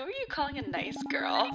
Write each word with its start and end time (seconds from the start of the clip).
Who 0.00 0.06
are 0.06 0.08
you 0.08 0.26
calling 0.30 0.56
a 0.56 0.62
nice 0.62 0.96
girl? 1.10 1.50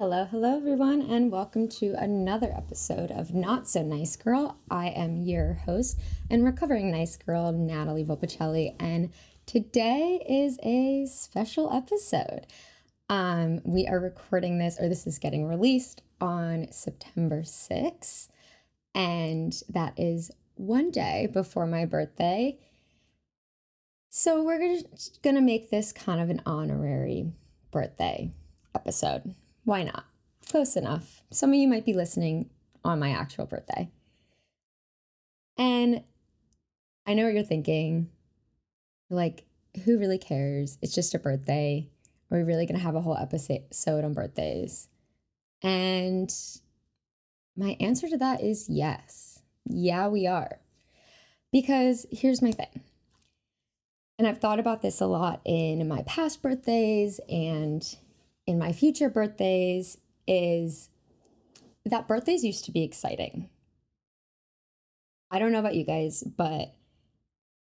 Hello, 0.00 0.24
hello, 0.24 0.56
everyone, 0.56 1.02
and 1.02 1.30
welcome 1.30 1.68
to 1.68 1.94
another 1.96 2.52
episode 2.52 3.12
of 3.12 3.32
Not 3.32 3.68
So 3.68 3.82
Nice 3.82 4.16
Girl. 4.16 4.58
I 4.72 4.88
am 4.88 5.18
your 5.18 5.52
host 5.66 6.00
and 6.30 6.44
recovering 6.44 6.90
nice 6.90 7.16
girl, 7.16 7.52
Natalie 7.52 8.04
Volpicelli, 8.04 8.74
and 8.80 9.12
today 9.46 10.20
is 10.28 10.58
a 10.64 11.06
special 11.06 11.72
episode. 11.72 12.48
Um, 13.08 13.60
we 13.64 13.86
are 13.86 14.00
recording 14.00 14.58
this, 14.58 14.80
or 14.80 14.88
this 14.88 15.06
is 15.06 15.20
getting 15.20 15.46
released 15.46 16.02
on 16.20 16.72
September 16.72 17.42
6th, 17.42 18.30
and 18.96 19.62
that 19.68 19.92
is 19.96 20.32
one 20.58 20.90
day 20.90 21.28
before 21.32 21.66
my 21.66 21.84
birthday. 21.84 22.58
So 24.10 24.42
we're 24.42 24.80
gonna 25.22 25.40
make 25.40 25.70
this 25.70 25.92
kind 25.92 26.20
of 26.20 26.30
an 26.30 26.42
honorary 26.46 27.32
birthday 27.70 28.32
episode. 28.74 29.34
Why 29.64 29.84
not? 29.84 30.04
Close 30.48 30.76
enough. 30.76 31.22
Some 31.30 31.50
of 31.50 31.56
you 31.56 31.68
might 31.68 31.84
be 31.84 31.92
listening 31.92 32.50
on 32.84 32.98
my 32.98 33.10
actual 33.10 33.46
birthday. 33.46 33.90
And 35.58 36.02
I 37.06 37.14
know 37.14 37.24
what 37.24 37.34
you're 37.34 37.42
thinking. 37.42 38.08
Like, 39.10 39.44
who 39.84 39.98
really 39.98 40.18
cares? 40.18 40.78
It's 40.80 40.94
just 40.94 41.14
a 41.14 41.18
birthday. 41.18 41.88
Are 42.30 42.38
we 42.38 42.44
really 42.44 42.66
going 42.66 42.78
to 42.78 42.84
have 42.84 42.94
a 42.94 43.00
whole 43.00 43.16
episode 43.16 44.04
on 44.04 44.14
birthdays? 44.14 44.88
And 45.62 46.32
my 47.56 47.76
answer 47.80 48.08
to 48.08 48.18
that 48.18 48.42
is 48.42 48.68
yes. 48.68 49.27
Yeah, 49.68 50.08
we 50.08 50.26
are. 50.26 50.58
Because 51.52 52.06
here's 52.10 52.42
my 52.42 52.52
thing. 52.52 52.82
And 54.18 54.26
I've 54.26 54.38
thought 54.38 54.58
about 54.58 54.82
this 54.82 55.00
a 55.00 55.06
lot 55.06 55.40
in 55.44 55.86
my 55.86 56.02
past 56.02 56.42
birthdays 56.42 57.20
and 57.28 57.84
in 58.46 58.58
my 58.58 58.72
future 58.72 59.08
birthdays 59.08 59.98
is 60.26 60.90
that 61.84 62.08
birthdays 62.08 62.44
used 62.44 62.64
to 62.64 62.72
be 62.72 62.82
exciting. 62.82 63.48
I 65.30 65.38
don't 65.38 65.52
know 65.52 65.60
about 65.60 65.76
you 65.76 65.84
guys, 65.84 66.22
but 66.22 66.74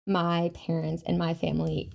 my 0.08 0.52
parents 0.54 1.04
and 1.06 1.18
my 1.18 1.34
family 1.34 1.92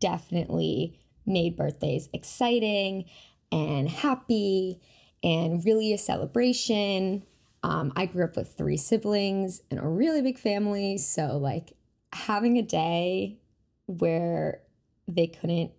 definitely 0.00 0.98
made 1.24 1.56
birthdays 1.56 2.08
exciting 2.12 3.04
and 3.52 3.88
happy 3.88 4.80
and 5.22 5.64
really 5.64 5.92
a 5.92 5.98
celebration. 5.98 7.22
Um, 7.62 7.92
I 7.94 8.06
grew 8.06 8.24
up 8.24 8.36
with 8.36 8.54
three 8.56 8.76
siblings 8.76 9.62
and 9.70 9.78
a 9.78 9.86
really 9.86 10.22
big 10.22 10.38
family. 10.38 10.98
So, 10.98 11.36
like, 11.36 11.72
having 12.12 12.58
a 12.58 12.62
day 12.62 13.38
where 13.86 14.60
they 15.06 15.26
couldn't 15.26 15.72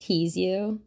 tease 0.00 0.36
you 0.36 0.80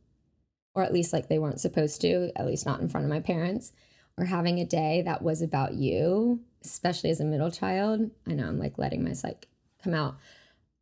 or 0.77 0.83
at 0.83 0.94
least 0.94 1.11
like 1.11 1.27
they 1.27 1.39
weren't 1.39 1.59
supposed 1.59 1.99
to, 2.02 2.31
at 2.35 2.45
least 2.45 2.67
not 2.67 2.79
in 2.79 2.88
front 2.88 3.03
of 3.03 3.09
my 3.09 3.19
parents, 3.19 3.71
or 4.16 4.25
having 4.25 4.59
a 4.59 4.66
day 4.66 5.02
that 5.02 5.23
was 5.23 5.41
about 5.41 5.73
you, 5.73 6.39
especially 6.63 7.09
as 7.09 7.19
a 7.19 7.25
middle 7.25 7.49
child. 7.49 8.11
I 8.27 8.33
know 8.33 8.47
I'm 8.47 8.59
like 8.59 8.77
letting 8.77 9.03
my 9.03 9.13
psych 9.13 9.47
come 9.83 9.95
out. 9.95 10.17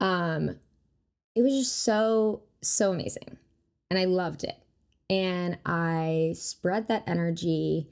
Um, 0.01 0.49
it 1.33 1.41
was 1.41 1.53
just 1.53 1.83
so, 1.83 2.41
so 2.61 2.91
amazing. 2.91 3.37
And 3.89 3.97
I 3.97 4.03
loved 4.03 4.43
it. 4.43 4.57
And 5.09 5.57
I 5.65 6.33
spread 6.35 6.89
that 6.89 7.05
energy 7.07 7.87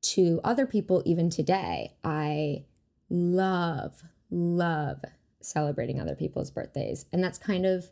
to 0.00 0.40
other 0.44 0.66
people 0.66 1.02
even 1.04 1.30
today. 1.30 1.94
I 2.04 2.64
love, 3.10 4.02
love 4.30 5.00
celebrating 5.40 6.00
other 6.00 6.14
people's 6.14 6.50
birthdays. 6.50 7.06
And 7.12 7.22
that's 7.22 7.38
kind 7.38 7.66
of 7.66 7.90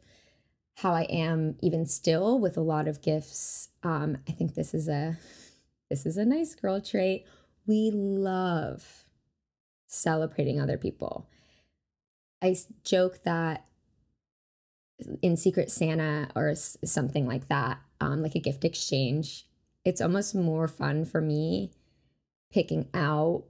how 0.75 0.93
I 0.93 1.03
am 1.05 1.57
even 1.61 1.87
still 1.87 2.39
with 2.39 2.57
a 2.57 2.63
lot 2.63 2.87
of 2.87 3.03
gifts. 3.03 3.71
Um, 3.83 4.19
I 4.29 4.33
think 4.33 4.55
this 4.55 4.75
is 4.75 4.89
a 4.89 5.19
this 5.91 6.05
is 6.05 6.17
a 6.17 6.25
nice 6.25 6.55
girl 6.55 6.81
trait. 6.81 7.27
We 7.67 7.91
love 7.93 9.05
celebrating 9.87 10.61
other 10.61 10.77
people. 10.77 11.29
I 12.43 12.57
joke 12.85 13.23
that 13.23 13.67
in 15.23 15.37
Secret 15.37 15.71
Santa 15.71 16.29
or 16.35 16.55
something 16.55 17.27
like 17.27 17.49
that, 17.49 17.81
um, 18.01 18.23
like 18.23 18.35
a 18.35 18.41
gift 18.41 18.65
exchange, 18.65 19.47
it's 19.85 20.01
almost 20.01 20.35
more 20.35 20.69
fun 20.69 21.05
for 21.05 21.21
me 21.21 21.71
picking 22.53 22.89
out 22.95 23.45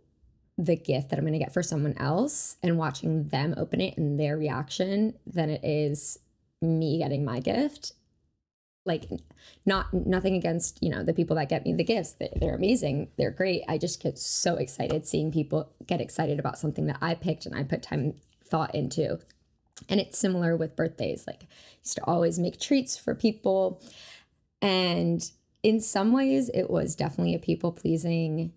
the 0.58 0.76
gift 0.76 1.10
that 1.10 1.18
I'm 1.18 1.24
going 1.24 1.34
to 1.34 1.38
get 1.38 1.52
for 1.52 1.62
someone 1.62 1.94
else 1.98 2.56
and 2.62 2.78
watching 2.78 3.28
them 3.28 3.54
open 3.56 3.80
it 3.80 3.96
and 3.98 4.18
their 4.18 4.36
reaction 4.36 5.14
than 5.26 5.50
it 5.50 5.62
is 5.62 6.18
me 6.62 6.98
getting 6.98 7.24
my 7.24 7.40
gift. 7.40 7.92
Like 8.86 9.04
not 9.66 9.92
nothing 9.92 10.36
against 10.36 10.78
you 10.80 10.88
know 10.88 11.02
the 11.02 11.12
people 11.12 11.36
that 11.36 11.48
get 11.48 11.64
me 11.64 11.72
the 11.72 11.84
gifts. 11.84 12.12
They, 12.12 12.32
they're 12.36 12.54
amazing. 12.54 13.08
They're 13.18 13.32
great. 13.32 13.62
I 13.68 13.78
just 13.78 14.00
get 14.02 14.16
so 14.18 14.56
excited 14.56 15.06
seeing 15.06 15.32
people 15.32 15.72
get 15.86 16.00
excited 16.00 16.38
about 16.38 16.58
something 16.58 16.86
that 16.86 16.98
i 17.02 17.14
picked 17.14 17.46
and 17.46 17.54
i 17.54 17.64
put 17.64 17.82
time 17.82 18.14
thought 18.44 18.74
into. 18.74 19.18
And 19.88 20.00
it's 20.00 20.18
similar 20.18 20.56
with 20.56 20.76
birthdays. 20.76 21.26
Like 21.26 21.42
I 21.42 21.46
used 21.82 21.96
to 21.96 22.04
always 22.04 22.38
make 22.38 22.60
treats 22.60 22.96
for 22.96 23.14
people. 23.14 23.82
And 24.62 25.28
in 25.62 25.80
some 25.80 26.12
ways 26.12 26.48
it 26.54 26.70
was 26.70 26.94
definitely 26.94 27.34
a 27.34 27.40
people 27.40 27.72
pleasing 27.72 28.52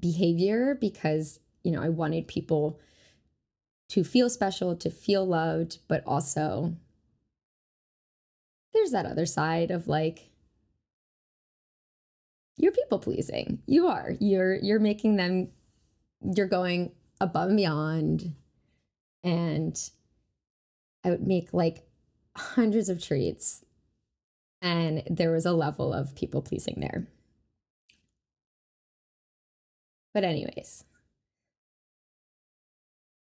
behavior 0.00 0.76
because 0.80 1.40
you 1.62 1.72
know 1.72 1.82
i 1.82 1.88
wanted 1.88 2.28
people 2.28 2.78
to 3.88 4.04
feel 4.04 4.28
special, 4.28 4.74
to 4.76 4.90
feel 4.90 5.24
loved, 5.24 5.78
but 5.88 6.02
also 6.06 6.74
there's 8.74 8.90
that 8.90 9.06
other 9.06 9.26
side 9.26 9.70
of 9.70 9.88
like 9.88 10.30
you're 12.58 12.72
people 12.72 12.98
pleasing. 12.98 13.62
You 13.66 13.86
are. 13.88 14.14
You're 14.18 14.56
you're 14.56 14.80
making 14.80 15.16
them 15.16 15.48
you're 16.22 16.46
going 16.46 16.92
above 17.20 17.48
and 17.48 17.56
beyond 17.56 18.34
and 19.22 19.90
I 21.04 21.10
would 21.10 21.26
make 21.26 21.52
like 21.52 21.86
hundreds 22.36 22.88
of 22.88 23.02
treats 23.02 23.64
and 24.62 25.02
there 25.08 25.30
was 25.30 25.46
a 25.46 25.52
level 25.52 25.92
of 25.92 26.14
people 26.14 26.42
pleasing 26.42 26.76
there. 26.80 27.06
But 30.16 30.24
anyways, 30.24 30.82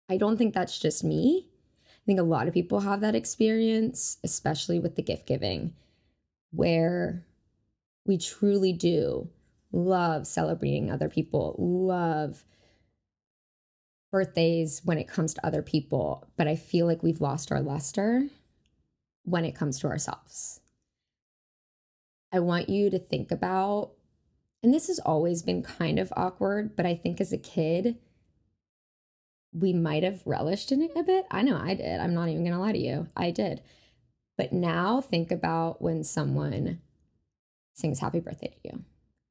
I 0.07 0.17
don't 0.17 0.37
think 0.37 0.53
that's 0.53 0.77
just 0.77 1.03
me. 1.03 1.47
I 1.87 2.05
think 2.05 2.19
a 2.19 2.21
lot 2.23 2.47
of 2.47 2.53
people 2.53 2.81
have 2.81 3.01
that 3.01 3.15
experience, 3.15 4.19
especially 4.23 4.77
with 4.77 4.95
the 4.95 5.01
gift 5.01 5.25
giving, 5.25 5.73
where 6.51 7.25
we 8.05 8.19
truly 8.19 8.73
do 8.73 9.27
love 9.71 10.27
celebrating 10.27 10.91
other 10.91 11.09
people, 11.09 11.55
love 11.57 12.45
birthdays 14.11 14.83
when 14.85 14.99
it 14.99 15.07
comes 15.07 15.33
to 15.33 15.43
other 15.43 15.63
people, 15.63 16.27
but 16.37 16.47
I 16.47 16.55
feel 16.55 16.85
like 16.85 17.01
we've 17.01 17.21
lost 17.21 17.51
our 17.51 17.61
luster 17.61 18.27
when 19.23 19.45
it 19.45 19.55
comes 19.55 19.79
to 19.79 19.87
ourselves. 19.87 20.59
I 22.31 22.39
want 22.39 22.69
you 22.69 22.91
to 22.91 22.99
think 22.99 23.31
about, 23.31 23.93
and 24.63 24.73
this 24.73 24.87
has 24.87 24.99
always 24.99 25.41
been 25.43 25.61
kind 25.61 25.99
of 25.99 26.13
awkward, 26.15 26.75
but 26.75 26.85
I 26.85 26.95
think 26.95 27.19
as 27.19 27.33
a 27.33 27.37
kid, 27.37 27.97
we 29.51 29.73
might 29.73 30.03
have 30.03 30.23
relished 30.25 30.71
in 30.71 30.81
it 30.81 30.93
a 30.95 31.03
bit. 31.03 31.25
I 31.29 31.41
know 31.41 31.57
I 31.57 31.73
did. 31.73 31.99
I'm 31.99 32.13
not 32.13 32.29
even 32.29 32.43
going 32.43 32.53
to 32.53 32.59
lie 32.59 32.71
to 32.71 32.79
you. 32.79 33.07
I 33.15 33.29
did. 33.29 33.61
But 34.37 34.53
now 34.53 35.01
think 35.01 35.31
about 35.31 35.81
when 35.81 36.03
someone 36.03 36.79
sings 37.73 37.99
happy 37.99 38.21
birthday 38.21 38.47
to 38.47 38.69
you. 38.69 38.83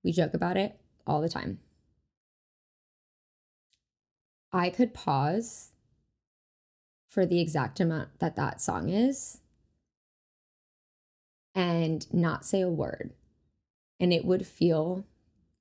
We 0.04 0.12
joke 0.12 0.34
about 0.34 0.58
it 0.58 0.78
all 1.06 1.22
the 1.22 1.30
time. 1.30 1.60
I 4.52 4.68
could 4.68 4.92
pause 4.92 5.70
for 7.08 7.24
the 7.24 7.40
exact 7.40 7.80
amount 7.80 8.18
that 8.18 8.36
that 8.36 8.60
song 8.60 8.90
is 8.90 9.40
and 11.54 12.06
not 12.12 12.44
say 12.44 12.60
a 12.60 12.68
word. 12.68 13.12
And 13.98 14.12
it 14.12 14.24
would 14.24 14.46
feel 14.46 15.06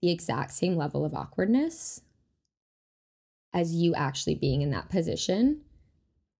the 0.02 0.12
exact 0.12 0.52
same 0.52 0.76
level 0.76 1.06
of 1.06 1.14
awkwardness 1.14 2.02
as 3.54 3.76
you 3.76 3.94
actually 3.96 4.36
being 4.36 4.62
in 4.62 4.72
that 4.72 4.90
position 4.90 5.62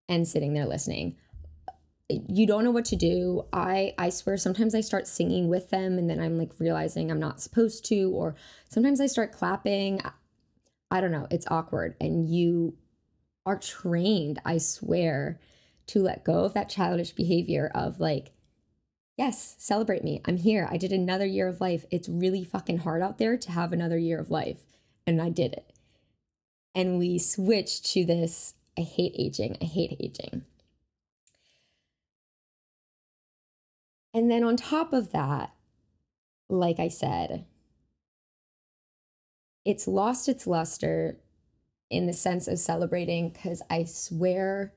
and 0.08 0.28
sitting 0.28 0.54
there 0.54 0.66
listening. 0.66 1.16
You 2.10 2.46
don't 2.46 2.64
know 2.64 2.72
what 2.72 2.86
to 2.86 2.96
do. 2.96 3.46
I 3.54 3.94
i 3.98 4.10
swear 4.10 4.36
sometimes 4.38 4.76
i 4.76 4.82
start 4.82 5.08
singing 5.08 5.48
with 5.48 5.70
them 5.70 5.98
and 5.98 6.10
then 6.10 6.20
i'm 6.20 6.38
like 6.38 6.52
realizing 6.60 7.10
i'm 7.10 7.20
not 7.20 7.40
supposed 7.40 7.86
to 7.86 8.12
or 8.12 8.36
sometimes 8.70 9.00
i 9.00 9.08
start 9.08 9.32
clapping. 9.32 10.02
I 10.90 11.00
don't 11.00 11.12
know. 11.12 11.28
It's 11.32 11.48
awkward. 11.50 11.96
And 12.02 12.28
you 12.28 12.76
are 13.46 13.58
trained 13.58 14.40
i 14.46 14.58
swear 14.58 15.40
to 15.88 16.00
let 16.00 16.24
go 16.24 16.44
of 16.46 16.54
that 16.54 16.70
childish 16.70 17.12
behavior 17.12 17.72
of 17.74 18.00
like 18.00 18.32
yes 19.18 19.56
celebrate 19.58 20.04
me. 20.04 20.22
I'm 20.26 20.38
here. 20.38 20.68
I 20.72 20.78
did 20.78 20.92
another 20.92 21.26
year 21.26 21.48
of 21.48 21.62
life. 21.62 21.86
It's 21.92 22.10
really 22.10 22.44
fucking 22.44 22.80
hard 22.80 23.02
out 23.02 23.18
there 23.18 23.38
to 23.38 23.52
have 23.52 23.74
another 23.74 23.98
year 23.98 24.20
of 24.20 24.32
life. 24.32 24.60
And 25.08 25.22
i 25.22 25.30
did 25.30 25.54
it. 25.54 25.74
And 26.74 26.98
we 26.98 27.18
switched 27.20 27.86
to 27.94 28.06
this. 28.06 28.56
I 28.78 28.82
hate 28.82 29.14
aging, 29.18 29.58
I 29.62 29.66
hate 29.66 29.98
aging. 30.00 30.44
And 34.14 34.30
then 34.30 34.44
on 34.44 34.58
top 34.58 34.94
of 34.94 35.12
that, 35.12 35.54
like 36.50 36.80
I 36.80 36.90
said, 36.90 37.46
it's 39.64 39.88
lost 39.88 40.28
its 40.28 40.48
luster 40.48 41.18
in 41.90 42.08
the 42.08 42.14
sense 42.14 42.48
of 42.48 42.60
celebrating 42.60 43.30
because 43.30 43.62
I 43.70 43.84
swear 43.84 44.74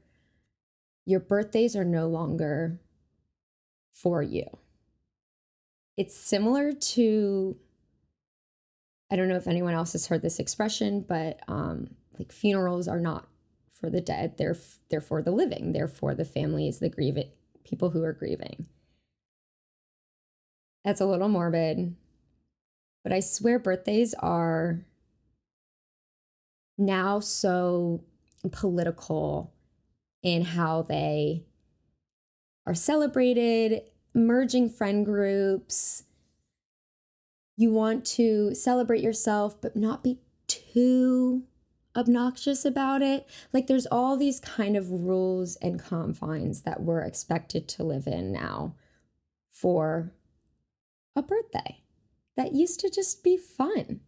your 1.06 1.20
birthdays 1.20 1.76
are 1.76 1.84
no 1.84 2.06
longer 2.08 2.80
for 3.94 4.22
you. 4.22 4.44
It's 5.96 6.16
similar 6.16 6.72
to, 6.72 7.56
I 9.10 9.16
don't 9.16 9.28
know 9.28 9.36
if 9.36 9.46
anyone 9.46 9.74
else 9.74 9.92
has 9.92 10.08
heard 10.08 10.22
this 10.22 10.40
expression, 10.40 11.04
but 11.08 11.40
um, 11.48 11.88
like 12.18 12.32
funerals 12.32 12.88
are 12.88 13.00
not 13.00 13.28
for 13.72 13.88
the 13.88 14.00
dead, 14.00 14.36
they're, 14.36 14.56
they're 14.90 15.00
for 15.00 15.22
the 15.22 15.30
living, 15.30 15.72
they're 15.72 15.88
for 15.88 16.14
the 16.14 16.24
families, 16.24 16.80
the 16.80 16.88
grieving, 16.88 17.30
people 17.64 17.90
who 17.90 18.02
are 18.02 18.12
grieving. 18.12 18.66
That's 20.84 21.00
a 21.00 21.06
little 21.06 21.28
morbid, 21.28 21.94
but 23.04 23.12
I 23.12 23.20
swear 23.20 23.58
birthdays 23.58 24.14
are 24.14 24.84
now 26.76 27.20
so 27.20 28.02
political 28.50 29.54
in 30.22 30.42
how 30.42 30.82
they 30.82 31.44
are 32.66 32.74
celebrated, 32.74 33.82
merging 34.14 34.68
friend 34.68 35.04
groups. 35.04 36.04
You 37.56 37.72
want 37.72 38.04
to 38.06 38.54
celebrate 38.54 39.02
yourself, 39.02 39.60
but 39.60 39.76
not 39.76 40.02
be 40.02 40.20
too 40.46 41.44
obnoxious 41.96 42.64
about 42.64 43.02
it. 43.02 43.28
Like 43.52 43.66
there's 43.66 43.86
all 43.86 44.16
these 44.16 44.40
kind 44.40 44.76
of 44.76 44.90
rules 44.90 45.56
and 45.56 45.82
confines 45.82 46.62
that 46.62 46.82
we're 46.82 47.02
expected 47.02 47.68
to 47.68 47.84
live 47.84 48.06
in 48.06 48.32
now 48.32 48.74
for 49.50 50.12
a 51.14 51.22
birthday 51.22 51.82
that 52.36 52.54
used 52.54 52.80
to 52.80 52.90
just 52.90 53.22
be 53.22 53.36
fun. 53.36 54.00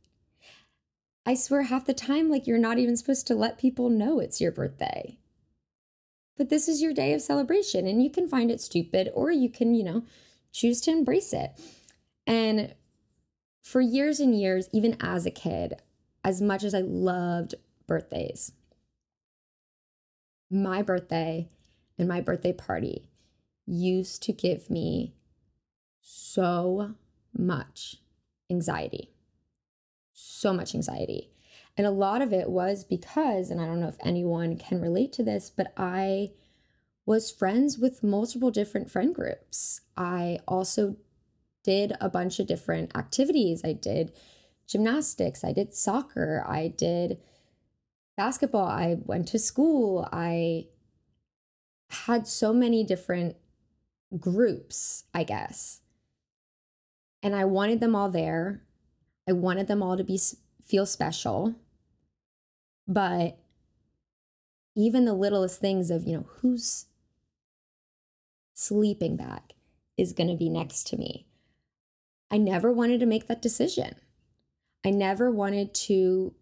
I 1.25 1.35
swear 1.35 1.63
half 1.63 1.87
the 1.87 1.95
time, 1.95 2.29
like 2.29 2.47
you're 2.47 2.59
not 2.59 2.79
even 2.79 2.97
supposed 2.97 3.27
to 3.29 3.35
let 3.35 3.59
people 3.59 3.91
know 3.91 4.21
it's 4.21 4.41
your 4.41 4.53
birthday. 4.53 5.19
But 6.37 6.51
this 6.51 6.69
is 6.69 6.83
your 6.83 6.93
day 6.93 7.13
of 7.15 7.23
celebration, 7.23 7.87
and 7.87 8.03
you 8.03 8.11
can 8.11 8.29
find 8.29 8.51
it 8.51 8.61
stupid 8.61 9.11
or 9.15 9.31
you 9.31 9.49
can, 9.49 9.75
you 9.75 9.85
know, 9.85 10.05
choose 10.53 10.81
to 10.83 10.91
embrace 10.91 11.33
it. 11.33 11.53
And 12.27 12.75
for 13.63 13.81
years 13.81 14.21
and 14.21 14.39
years, 14.39 14.69
even 14.73 14.97
as 15.01 15.27
a 15.27 15.31
kid, 15.31 15.81
as 16.23 16.43
much 16.43 16.63
as 16.63 16.75
I 16.75 16.81
loved 16.81 17.55
birthdays, 17.87 18.53
my 20.51 20.83
birthday 20.83 21.49
and 21.99 22.09
my 22.09 22.21
birthday 22.21 22.53
party 22.53 23.09
used 23.67 24.23
to 24.25 24.33
give 24.33 24.71
me 24.71 25.15
so 26.01 26.95
much 27.37 27.97
anxiety. 28.51 29.11
So 30.13 30.53
much 30.53 30.75
anxiety. 30.75 31.31
And 31.77 31.87
a 31.87 31.91
lot 31.91 32.23
of 32.23 32.33
it 32.33 32.49
was 32.49 32.85
because, 32.85 33.51
and 33.51 33.61
I 33.61 33.67
don't 33.67 33.81
know 33.81 33.89
if 33.89 33.99
anyone 34.01 34.57
can 34.57 34.81
relate 34.81 35.13
to 35.15 35.23
this, 35.23 35.51
but 35.51 35.73
I 35.77 36.33
was 37.05 37.31
friends 37.31 37.79
with 37.79 38.03
multiple 38.03 38.51
different 38.51 38.91
friend 38.91 39.15
groups. 39.15 39.83
I 39.97 40.41
also 40.49 40.97
did 41.63 41.93
a 42.01 42.09
bunch 42.09 42.39
of 42.39 42.47
different 42.47 42.97
activities. 42.97 43.63
I 43.65 43.73
did 43.75 44.13
gymnastics, 44.67 45.45
I 45.45 45.53
did 45.53 45.75
soccer, 45.75 46.45
I 46.47 46.69
did 46.69 47.19
basketball, 48.17 48.67
I 48.67 48.97
went 49.05 49.29
to 49.29 49.39
school, 49.39 50.09
I 50.13 50.67
had 51.91 52.27
so 52.27 52.53
many 52.53 52.83
different 52.85 53.37
groups, 54.19 55.05
I 55.15 55.25
guess. 55.25 55.81
And 57.23 57.35
I 57.35 57.45
wanted 57.45 57.81
them 57.81 57.95
all 57.95 58.11
there. 58.11 58.63
I 59.29 59.33
wanted 59.33 59.67
them 59.67 59.83
all 59.83 59.97
to 59.97 60.05
be 60.05 60.21
feel 60.65 60.87
special. 60.87 61.55
But 62.87 63.39
even 64.77 65.05
the 65.05 65.15
littlest 65.15 65.61
things 65.61 65.91
of, 65.91 66.05
you 66.05 66.17
know, 66.17 66.27
whose 66.41 66.87
sleeping 68.55 69.17
bag 69.17 69.43
is 69.97 70.13
going 70.13 70.29
to 70.29 70.37
be 70.37 70.49
next 70.49 70.87
to 70.89 70.97
me. 70.97 71.27
I 72.31 72.39
never 72.39 72.73
wanted 72.73 73.01
to 73.01 73.07
make 73.07 73.27
that 73.29 73.43
decision. 73.43 73.97
I 74.85 74.91
never 74.91 75.31
wanted 75.31 75.75
to 75.75 76.35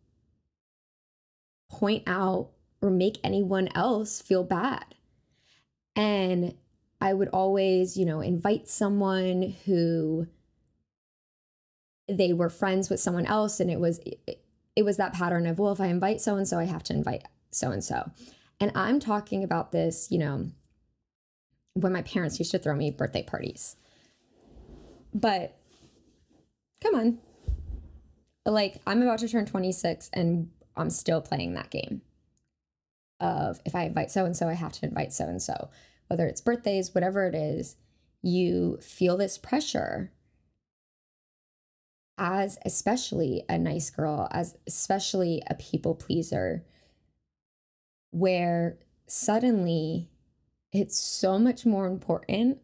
point 1.71 2.03
out 2.07 2.51
or 2.83 2.91
make 2.91 3.19
anyone 3.23 3.69
else 3.75 4.21
feel 4.21 4.45
bad. 4.45 4.85
And 5.97 6.55
I 7.01 7.15
would 7.15 7.29
always, 7.29 7.97
you 7.97 8.05
know, 8.05 8.21
invite 8.21 8.69
someone 8.69 9.55
who 9.65 10.27
they 12.09 12.33
were 12.33 12.51
friends 12.51 12.91
with 12.91 13.01
someone 13.01 13.27
else 13.27 13.61
and 13.61 13.71
it 13.71 13.81
was 13.81 14.01
it 14.77 14.85
was 14.85 14.97
that 14.97 15.13
pattern 15.13 15.47
of 15.47 15.59
well 15.59 15.73
if 15.73 15.81
I 15.81 15.87
invite 15.87 16.21
so 16.21 16.37
and 16.37 16.47
so 16.47 16.59
I 16.59 16.65
have 16.65 16.83
to 16.85 16.93
invite 16.93 17.25
so 17.51 17.71
and 17.71 17.83
so. 17.83 18.11
And 18.61 18.73
I'm 18.75 19.01
talking 19.01 19.45
about 19.45 19.73
this, 19.73 20.11
you 20.11 20.19
know, 20.19 20.47
when 21.75 21.93
my 21.93 22.03
parents 22.03 22.39
used 22.39 22.53
to 22.53 22.59
throw 22.59 22.75
me 22.75 22.91
birthday 22.91 23.23
parties. 23.23 23.77
But 25.13 25.57
come 26.83 26.95
on. 26.95 27.19
Like 28.47 28.81
I'm 28.87 29.03
about 29.03 29.21
to 29.21 29.29
turn 29.29 29.47
26 29.47 30.11
and 30.13 30.51
I'm 30.77 30.91
still 30.91 31.21
playing 31.21 31.55
that 31.55 31.71
game 31.71 32.03
of 33.21 33.61
if 33.65 33.75
I 33.75 33.85
invite 33.85 34.11
so 34.11 34.25
and 34.25 34.37
so, 34.37 34.49
I 34.49 34.55
have 34.55 34.73
to 34.73 34.87
invite 34.87 35.13
so 35.13 35.27
and 35.27 35.41
so. 35.41 35.71
Whether 36.09 36.27
it's 36.27 36.41
birthdays, 36.41 36.95
whatever 36.95 37.27
it 37.27 37.35
is, 37.35 37.77
you 38.23 38.79
feel 38.83 39.17
this 39.17 39.39
pressure 39.39 40.13
as 42.17 42.59
especially 42.65 43.45
a 43.49 43.59
nice 43.59 43.91
girl, 43.91 44.29
as 44.31 44.57
especially 44.67 45.43
a 45.49 45.55
people 45.55 45.95
pleaser, 45.95 46.65
where 48.11 48.79
suddenly 49.07 50.11
it's 50.73 50.99
so 50.99 51.39
much 51.39 51.67
more 51.67 51.87
important 51.87 52.59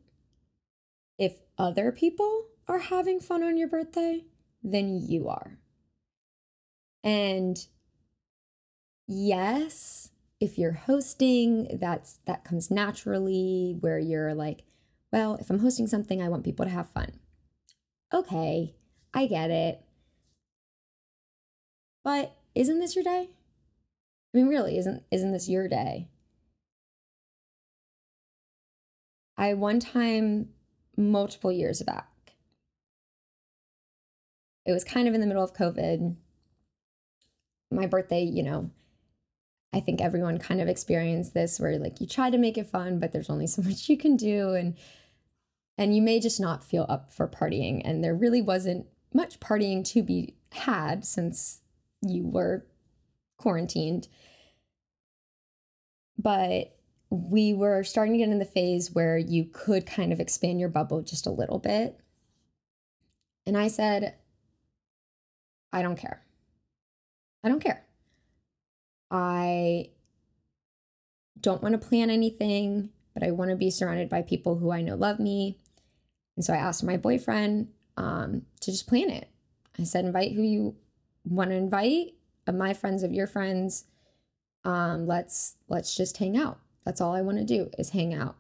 if 1.19 1.39
other 1.59 1.93
people 1.93 2.47
are 2.69 2.79
having 2.79 3.21
fun 3.21 3.43
on 3.43 3.57
your 3.57 3.69
birthday 3.69 4.25
than 4.63 5.01
you 5.07 5.29
are. 5.29 5.59
And 7.03 7.59
yes, 9.07 10.11
if 10.41 10.59
you're 10.59 10.73
hosting, 10.73 11.79
that's 11.81 12.21
that 12.27 12.45
comes 12.45 12.71
naturally 12.71 13.77
where 13.81 13.99
you're 13.99 14.35
like, 14.35 14.65
well, 15.13 15.35
if 15.35 15.51
I'm 15.51 15.59
hosting 15.59 15.87
something, 15.87 16.23
I 16.23 16.29
want 16.29 16.45
people 16.45 16.65
to 16.65 16.71
have 16.71 16.89
fun. 16.89 17.19
Okay, 18.13 18.75
I 19.13 19.27
get 19.27 19.51
it. 19.51 19.83
But 22.05 22.37
isn't 22.55 22.79
this 22.79 22.95
your 22.95 23.05
day? 23.05 23.29
I 24.33 24.39
mean, 24.39 24.49
really, 24.49 24.79
isn't 24.79 25.03
isn't 25.11 25.33
this 25.33 25.49
your 25.49 25.69
day? 25.69 26.09
I 29.37 29.55
one 29.55 29.81
time 29.81 30.51
multiple 30.97 31.51
years 31.51 31.83
back. 31.83 32.09
It 34.67 34.73
was 34.73 34.85
kind 34.85 35.09
of 35.09 35.15
in 35.15 35.21
the 35.21 35.27
middle 35.27 35.43
of 35.43 35.55
COVID. 35.55 36.15
My 37.71 37.87
birthday, 37.87 38.23
you 38.23 38.43
know, 38.43 38.71
I 39.73 39.81
think 39.81 40.01
everyone 40.01 40.39
kind 40.39 40.61
of 40.61 40.69
experienced 40.69 41.35
this 41.35 41.59
where 41.59 41.79
like 41.79 42.01
you 42.01 42.07
try 42.07 42.31
to 42.31 42.39
make 42.39 42.59
it 42.59 42.67
fun, 42.67 42.99
but 42.99 43.13
there's 43.13 43.31
only 43.31 43.47
so 43.49 43.63
much 43.63 43.89
you 43.89 43.97
can 43.97 44.17
do 44.17 44.55
and 44.55 44.77
and 45.79 45.97
you 45.97 46.03
may 46.03 46.21
just 46.21 46.41
not 46.41 46.63
feel 46.63 46.85
up 46.89 47.11
for 47.11 47.27
partying 47.27 47.81
and 47.85 48.05
there 48.05 48.15
really 48.15 48.43
wasn't 48.43 48.87
much 49.13 49.41
partying 49.41 49.85
to 49.93 50.03
be 50.03 50.35
had 50.53 51.05
since 51.05 51.61
you 52.03 52.27
were 52.27 52.67
quarantined. 53.39 54.09
But 56.19 56.77
we 57.11 57.55
were 57.55 57.83
starting 57.83 58.13
to 58.15 58.19
get 58.19 58.29
in 58.29 58.39
the 58.39 58.45
phase 58.45 58.93
where 58.93 59.19
you 59.19 59.45
could 59.45 59.87
kind 59.87 60.13
of 60.13 60.21
expand 60.21 60.61
your 60.61 60.69
bubble 60.69 61.03
just 61.03 61.27
a 61.27 61.31
little 61.31 61.59
bit. 61.59 61.99
And 63.47 63.57
I 63.57 63.69
said, 63.69 64.15
I 65.73 65.83
don't 65.83 65.97
care. 65.97 66.23
I 67.43 67.49
don't 67.49 67.61
care. 67.61 67.85
I 69.11 69.91
don't 71.41 71.63
want 71.63 71.73
to 71.81 71.89
plan 71.89 72.11
anything, 72.11 72.91
but 73.15 73.23
I 73.23 73.31
want 73.31 73.51
to 73.51 73.57
be 73.57 73.71
surrounded 73.71 74.09
by 74.09 74.23
people 74.23 74.59
who 74.59 74.71
I 74.71 74.83
know 74.83 74.95
love 74.95 75.19
me. 75.19 75.59
And 76.37 76.45
so 76.45 76.53
I 76.53 76.59
asked 76.59 76.85
my 76.85 76.97
boyfriend 76.97 77.69
um, 78.01 78.43
to 78.61 78.71
just 78.71 78.87
plan 78.87 79.11
it. 79.11 79.29
I 79.79 79.85
said, 79.85 80.05
invite 80.05 80.33
who 80.33 80.43
you 80.43 80.75
want 81.25 81.51
to 81.51 81.57
invite, 81.57 82.15
of 82.47 82.55
my 82.55 82.73
friends, 82.73 83.03
of 83.03 83.13
your 83.13 83.27
friends. 83.27 83.85
Um, 84.65 85.07
let's 85.07 85.57
let's 85.69 85.95
just 85.95 86.17
hang 86.17 86.37
out. 86.37 86.59
That's 86.85 87.01
all 87.01 87.15
I 87.15 87.23
want 87.23 87.39
to 87.39 87.45
do 87.45 87.71
is 87.79 87.91
hang 87.91 88.15
out. 88.15 88.37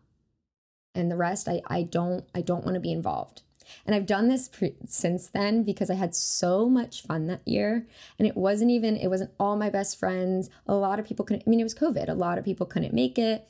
And 0.94 1.10
the 1.10 1.16
rest 1.16 1.48
I 1.48 1.60
I 1.66 1.82
don't 1.82 2.24
I 2.34 2.40
don't 2.40 2.64
want 2.64 2.74
to 2.74 2.80
be 2.80 2.92
involved. 2.92 3.42
And 3.86 3.94
I've 3.94 4.06
done 4.06 4.28
this 4.28 4.48
pre- 4.48 4.74
since 4.86 5.28
then 5.28 5.62
because 5.62 5.90
I 5.90 5.94
had 5.94 6.14
so 6.14 6.68
much 6.68 7.02
fun 7.02 7.26
that 7.26 7.46
year. 7.46 7.86
And 8.18 8.26
it 8.26 8.36
wasn't 8.36 8.72
even, 8.72 8.96
it 8.96 9.06
wasn't 9.06 9.30
all 9.38 9.56
my 9.56 9.70
best 9.70 9.96
friends. 9.96 10.50
A 10.66 10.74
lot 10.74 10.98
of 10.98 11.06
people 11.06 11.24
couldn't, 11.24 11.44
I 11.46 11.50
mean, 11.50 11.60
it 11.60 11.64
was 11.64 11.74
COVID. 11.74 12.08
A 12.08 12.14
lot 12.14 12.36
of 12.36 12.44
people 12.44 12.66
couldn't 12.66 12.92
make 12.92 13.16
it. 13.16 13.48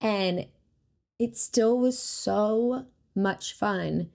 And 0.00 0.46
it 1.18 1.36
still 1.36 1.76
was 1.76 1.98
so 1.98 2.86
much 3.16 3.52
fun 3.52 4.10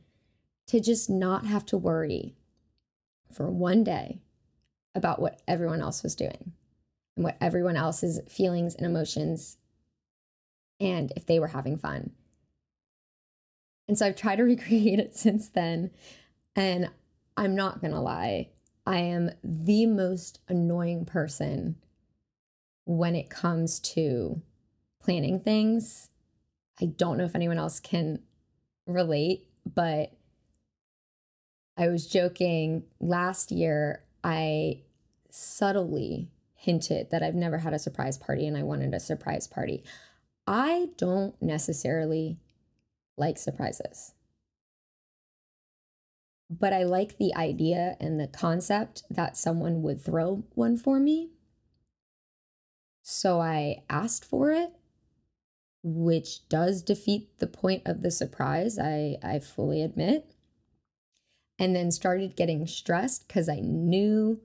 to 0.67 0.79
just 0.79 1.09
not 1.09 1.45
have 1.45 1.65
to 1.67 1.77
worry 1.77 2.35
for 3.31 3.49
one 3.49 3.83
day 3.83 4.21
about 4.95 5.19
what 5.19 5.41
everyone 5.47 5.81
else 5.81 6.03
was 6.03 6.15
doing 6.15 6.53
and 7.15 7.23
what 7.23 7.37
everyone 7.41 7.75
else's 7.75 8.19
feelings 8.29 8.75
and 8.75 8.85
emotions 8.85 9.57
and 10.79 11.11
if 11.15 11.25
they 11.25 11.39
were 11.39 11.47
having 11.47 11.77
fun. 11.77 12.11
And 13.87 13.97
so 13.97 14.05
I've 14.05 14.15
tried 14.15 14.37
to 14.37 14.43
recreate 14.43 14.99
it 14.99 15.15
since 15.15 15.49
then. 15.49 15.91
And 16.55 16.89
I'm 17.35 17.55
not 17.55 17.81
going 17.81 17.93
to 17.93 17.99
lie, 17.99 18.49
I 18.85 18.97
am 18.97 19.31
the 19.43 19.85
most 19.85 20.39
annoying 20.47 21.05
person 21.05 21.77
when 22.85 23.15
it 23.15 23.29
comes 23.29 23.79
to 23.79 24.41
planning 25.01 25.39
things. 25.39 26.09
I 26.81 26.85
don't 26.85 27.17
know 27.17 27.23
if 27.23 27.35
anyone 27.35 27.57
else 27.57 27.79
can 27.79 28.19
relate, 28.85 29.47
but 29.65 30.11
I 31.77 31.87
was 31.87 32.07
joking 32.07 32.83
last 32.99 33.51
year. 33.51 34.03
I 34.23 34.81
subtly 35.29 36.29
hinted 36.55 37.09
that 37.11 37.23
I've 37.23 37.35
never 37.35 37.57
had 37.57 37.73
a 37.73 37.79
surprise 37.79 38.17
party 38.17 38.47
and 38.47 38.55
I 38.55 38.63
wanted 38.63 38.93
a 38.93 38.99
surprise 38.99 39.47
party. 39.47 39.83
I 40.47 40.89
don't 40.97 41.39
necessarily 41.41 42.37
like 43.17 43.37
surprises. 43.37 44.13
But 46.49 46.73
I 46.73 46.83
like 46.83 47.17
the 47.17 47.33
idea 47.35 47.97
and 47.99 48.19
the 48.19 48.27
concept 48.27 49.03
that 49.09 49.35
someone 49.35 49.81
would 49.81 50.01
throw 50.01 50.43
one 50.53 50.77
for 50.77 50.99
me. 50.99 51.31
So 53.01 53.41
I 53.41 53.83
asked 53.89 54.23
for 54.23 54.51
it, 54.51 54.71
which 55.83 56.47
does 56.47 56.81
defeat 56.81 57.39
the 57.39 57.47
point 57.47 57.83
of 57.85 58.01
the 58.01 58.11
surprise, 58.11 58.79
I, 58.79 59.17
I 59.23 59.39
fully 59.39 59.81
admit. 59.81 60.32
And 61.59 61.75
then 61.75 61.91
started 61.91 62.35
getting 62.35 62.65
stressed 62.67 63.27
because 63.27 63.47
I 63.47 63.59
knew 63.59 64.39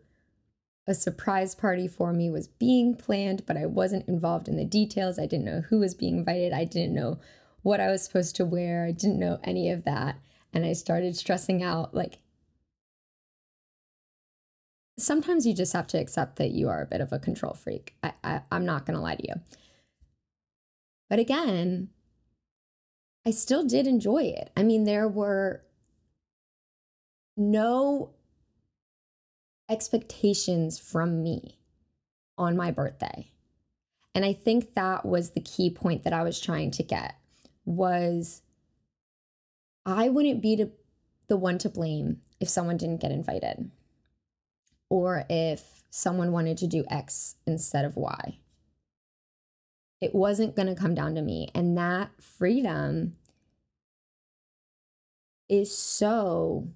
a 0.86 0.94
surprise 0.94 1.54
party 1.54 1.86
for 1.86 2.12
me 2.12 2.30
was 2.30 2.48
being 2.48 2.94
planned, 2.94 3.44
but 3.46 3.56
I 3.56 3.66
wasn't 3.66 4.08
involved 4.08 4.48
in 4.48 4.56
the 4.56 4.64
details. 4.64 5.18
I 5.18 5.26
didn't 5.26 5.44
know 5.44 5.62
who 5.68 5.80
was 5.80 5.94
being 5.94 6.18
invited. 6.18 6.52
I 6.52 6.64
didn't 6.64 6.94
know 6.94 7.18
what 7.62 7.80
I 7.80 7.88
was 7.88 8.02
supposed 8.02 8.36
to 8.36 8.44
wear. 8.44 8.86
I 8.86 8.92
didn't 8.92 9.18
know 9.18 9.38
any 9.44 9.70
of 9.70 9.84
that. 9.84 10.18
And 10.52 10.64
I 10.64 10.72
started 10.72 11.16
stressing 11.16 11.62
out. 11.62 11.94
Like, 11.94 12.18
sometimes 14.98 15.46
you 15.46 15.54
just 15.54 15.74
have 15.74 15.86
to 15.88 15.98
accept 15.98 16.36
that 16.36 16.52
you 16.52 16.68
are 16.68 16.82
a 16.82 16.86
bit 16.86 17.00
of 17.00 17.12
a 17.12 17.18
control 17.18 17.52
freak. 17.52 17.94
I, 18.02 18.12
I, 18.24 18.40
I'm 18.50 18.64
not 18.64 18.86
going 18.86 18.96
to 18.96 19.02
lie 19.02 19.16
to 19.16 19.28
you. 19.28 19.34
But 21.10 21.18
again, 21.18 21.88
I 23.26 23.30
still 23.30 23.64
did 23.64 23.86
enjoy 23.86 24.24
it. 24.24 24.50
I 24.56 24.62
mean, 24.62 24.84
there 24.84 25.08
were 25.08 25.62
no 27.38 28.10
expectations 29.70 30.78
from 30.78 31.22
me 31.22 31.58
on 32.36 32.56
my 32.56 32.70
birthday. 32.70 33.30
And 34.14 34.24
I 34.24 34.32
think 34.32 34.74
that 34.74 35.06
was 35.06 35.30
the 35.30 35.40
key 35.40 35.70
point 35.70 36.04
that 36.04 36.12
I 36.12 36.22
was 36.22 36.40
trying 36.40 36.70
to 36.72 36.82
get 36.82 37.14
was 37.64 38.42
I 39.84 40.08
wouldn't 40.08 40.42
be 40.42 40.56
to, 40.56 40.70
the 41.28 41.36
one 41.36 41.58
to 41.58 41.68
blame 41.68 42.20
if 42.40 42.48
someone 42.48 42.76
didn't 42.76 43.00
get 43.00 43.12
invited 43.12 43.70
or 44.90 45.24
if 45.28 45.82
someone 45.90 46.32
wanted 46.32 46.58
to 46.58 46.66
do 46.66 46.84
X 46.90 47.36
instead 47.46 47.84
of 47.84 47.96
Y. 47.96 48.38
It 50.00 50.14
wasn't 50.14 50.54
going 50.54 50.68
to 50.68 50.74
come 50.74 50.94
down 50.94 51.14
to 51.16 51.22
me. 51.22 51.50
And 51.54 51.76
that 51.76 52.10
freedom 52.20 53.16
is 55.48 55.76
so, 55.76 56.68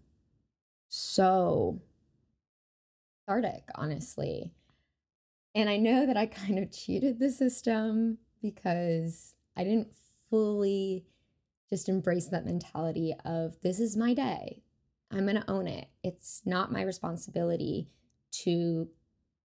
so 0.93 1.81
cathartic, 3.27 3.65
honestly. 3.75 4.53
And 5.55 5.71
I 5.71 5.79
know 5.79 6.07
that 6.07 6.17
I 6.17 6.27
kind 6.47 6.59
of 6.59 6.71
cheated 6.71 7.19
the 7.19 7.31
system 7.31 8.19
because 8.43 9.35
I 9.57 9.65
didn't 9.65 9.95
fully 10.29 11.07
just 11.71 11.89
embrace 11.89 12.27
that 12.27 12.45
mentality 12.45 13.15
of 13.25 13.59
this 13.63 13.81
is 13.81 13.97
my 13.97 14.13
day. 14.13 14.63
I'm 15.11 15.25
going 15.25 15.41
to 15.41 15.51
own 15.51 15.67
it. 15.67 15.89
It's 16.03 16.43
not 16.45 16.73
my 16.73 16.83
responsibility 16.83 17.89
to 18.43 18.89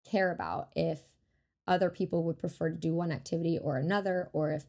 care 0.10 0.32
about 0.32 0.70
if 0.76 1.00
other 1.68 1.90
people 1.90 2.24
would 2.24 2.40
prefer 2.40 2.70
to 2.70 2.76
do 2.76 2.94
one 2.94 3.12
activity 3.12 3.58
or 3.58 3.78
another, 3.78 4.30
or 4.34 4.52
if 4.52 4.64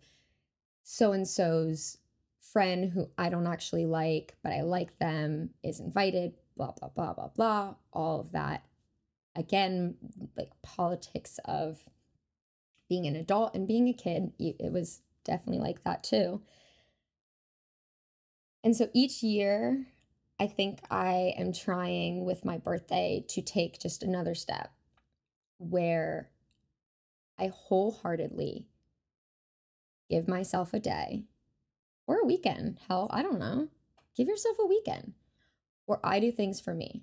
so 0.83 1.13
and 1.13 1.27
so's 1.27 1.99
friend 2.41 2.91
who 2.91 3.09
I 3.19 3.29
don't 3.29 3.47
actually 3.47 3.87
like, 3.87 4.37
but 4.43 4.53
I 4.53 4.63
like 4.63 4.99
them 4.99 5.51
is 5.63 5.81
invited, 5.81 6.35
blah, 6.59 6.73
blah, 6.73 6.91
blah, 6.91 7.15
blah, 7.15 7.29
blah, 7.29 7.75
all 7.95 8.21
of 8.21 8.33
that 8.33 8.65
again, 9.39 9.95
like 10.37 10.51
politics 10.63 11.39
of 11.45 11.85
being 12.89 13.07
an 13.07 13.17
adult 13.17 13.55
and 13.55 13.69
being 13.69 13.89
a 13.89 13.93
kid, 13.93 14.33
it 14.39 14.73
was 14.73 15.01
definitely 15.25 15.61
like 15.61 15.85
that 15.85 16.03
too. 16.03 16.43
And 18.65 18.77
so 18.77 18.89
each 18.93 19.23
year, 19.23 19.87
I 20.41 20.49
think 20.49 20.81
I 20.91 21.35
am 21.39 21.53
trying 21.53 22.25
with 22.25 22.45
my 22.45 22.59
birthday 22.59 23.25
to 23.29 23.43
take 23.43 23.79
just 23.79 24.03
another 24.03 24.35
step 24.35 24.73
where 25.59 26.31
I 27.39 27.53
wholeheartedly 27.55 28.67
give 30.11 30.27
myself 30.27 30.75
a 30.75 30.81
day 30.81 31.25
or 32.07 32.21
a 32.21 32.27
weekend. 32.27 32.81
Hell, 32.89 33.09
I 33.11 33.23
don't 33.23 33.39
know. 33.39 33.69
Give 34.17 34.27
yourself 34.27 34.57
a 34.59 34.67
weekend 34.67 35.13
where 35.89 36.01
I 36.05 36.21
do 36.21 36.31
things 36.31 36.61
for 36.61 36.75
me 36.75 37.03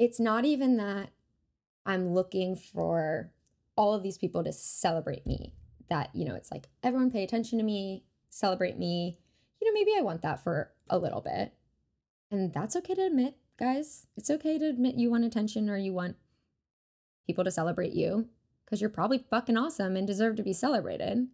it's 0.00 0.18
not 0.18 0.46
even 0.46 0.78
that 0.78 1.10
I'm 1.84 2.14
looking 2.14 2.56
for 2.56 3.30
all 3.76 3.92
of 3.92 4.02
these 4.02 4.16
people 4.16 4.42
to 4.42 4.52
celebrate 4.52 5.26
me. 5.26 5.52
That, 5.90 6.08
you 6.14 6.24
know, 6.24 6.34
it's 6.34 6.50
like 6.50 6.68
everyone 6.82 7.10
pay 7.10 7.22
attention 7.22 7.58
to 7.58 7.64
me, 7.64 8.04
celebrate 8.30 8.78
me. 8.78 9.18
You 9.60 9.68
know, 9.68 9.78
maybe 9.78 9.92
I 9.98 10.00
want 10.00 10.22
that 10.22 10.42
for 10.42 10.72
a 10.88 10.96
little 10.96 11.20
bit. 11.20 11.52
And 12.30 12.50
that's 12.50 12.76
okay 12.76 12.94
to 12.94 13.06
admit, 13.06 13.36
guys. 13.58 14.06
It's 14.16 14.30
okay 14.30 14.58
to 14.58 14.70
admit 14.70 14.94
you 14.94 15.10
want 15.10 15.24
attention 15.24 15.68
or 15.68 15.76
you 15.76 15.92
want 15.92 16.16
people 17.26 17.44
to 17.44 17.50
celebrate 17.50 17.92
you 17.92 18.26
because 18.64 18.80
you're 18.80 18.88
probably 18.88 19.18
fucking 19.18 19.58
awesome 19.58 19.96
and 19.96 20.06
deserve 20.06 20.36
to 20.36 20.42
be 20.42 20.54
celebrated. 20.54 21.26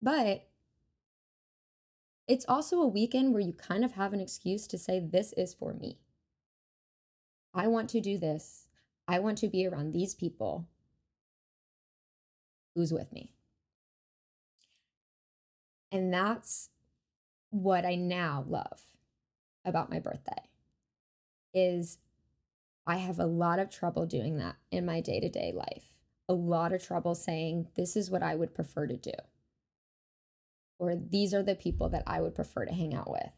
But 0.00 0.45
it's 2.28 2.44
also 2.48 2.80
a 2.80 2.86
weekend 2.86 3.32
where 3.32 3.42
you 3.42 3.52
kind 3.52 3.84
of 3.84 3.92
have 3.92 4.12
an 4.12 4.20
excuse 4.20 4.66
to 4.68 4.78
say, 4.78 5.00
This 5.00 5.32
is 5.34 5.54
for 5.54 5.72
me. 5.74 5.98
I 7.54 7.68
want 7.68 7.88
to 7.90 8.00
do 8.00 8.18
this. 8.18 8.66
I 9.08 9.18
want 9.20 9.38
to 9.38 9.48
be 9.48 9.66
around 9.66 9.92
these 9.92 10.14
people. 10.14 10.66
Who's 12.74 12.92
with 12.92 13.12
me? 13.12 13.30
And 15.92 16.12
that's 16.12 16.70
what 17.50 17.86
I 17.86 17.94
now 17.94 18.44
love 18.46 18.86
about 19.64 19.90
my 19.90 20.00
birthday 20.00 20.42
is 21.54 21.98
I 22.86 22.96
have 22.96 23.18
a 23.18 23.26
lot 23.26 23.58
of 23.58 23.70
trouble 23.70 24.04
doing 24.04 24.36
that 24.36 24.56
in 24.70 24.84
my 24.84 25.00
day-to-day 25.00 25.52
life. 25.54 25.94
A 26.28 26.34
lot 26.34 26.72
of 26.72 26.84
trouble 26.84 27.14
saying 27.14 27.68
this 27.76 27.96
is 27.96 28.10
what 28.10 28.22
I 28.22 28.34
would 28.34 28.54
prefer 28.54 28.86
to 28.86 28.96
do. 28.96 29.12
Or 30.78 30.94
these 30.94 31.32
are 31.32 31.42
the 31.42 31.54
people 31.54 31.88
that 31.90 32.02
I 32.06 32.20
would 32.20 32.34
prefer 32.34 32.64
to 32.64 32.74
hang 32.74 32.94
out 32.94 33.10
with. 33.10 33.30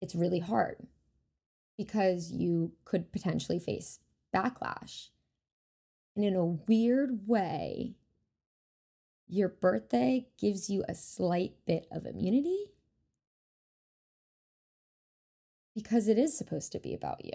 It's 0.00 0.14
really 0.14 0.38
hard 0.38 0.76
because 1.76 2.30
you 2.30 2.72
could 2.84 3.12
potentially 3.12 3.58
face 3.58 3.98
backlash. 4.34 5.08
And 6.14 6.24
in 6.24 6.34
a 6.34 6.44
weird 6.44 7.26
way, 7.26 7.94
your 9.26 9.48
birthday 9.48 10.28
gives 10.38 10.70
you 10.70 10.84
a 10.88 10.94
slight 10.94 11.54
bit 11.66 11.86
of 11.90 12.06
immunity 12.06 12.72
because 15.74 16.08
it 16.08 16.18
is 16.18 16.36
supposed 16.36 16.72
to 16.72 16.80
be 16.80 16.94
about 16.94 17.24
you. 17.24 17.32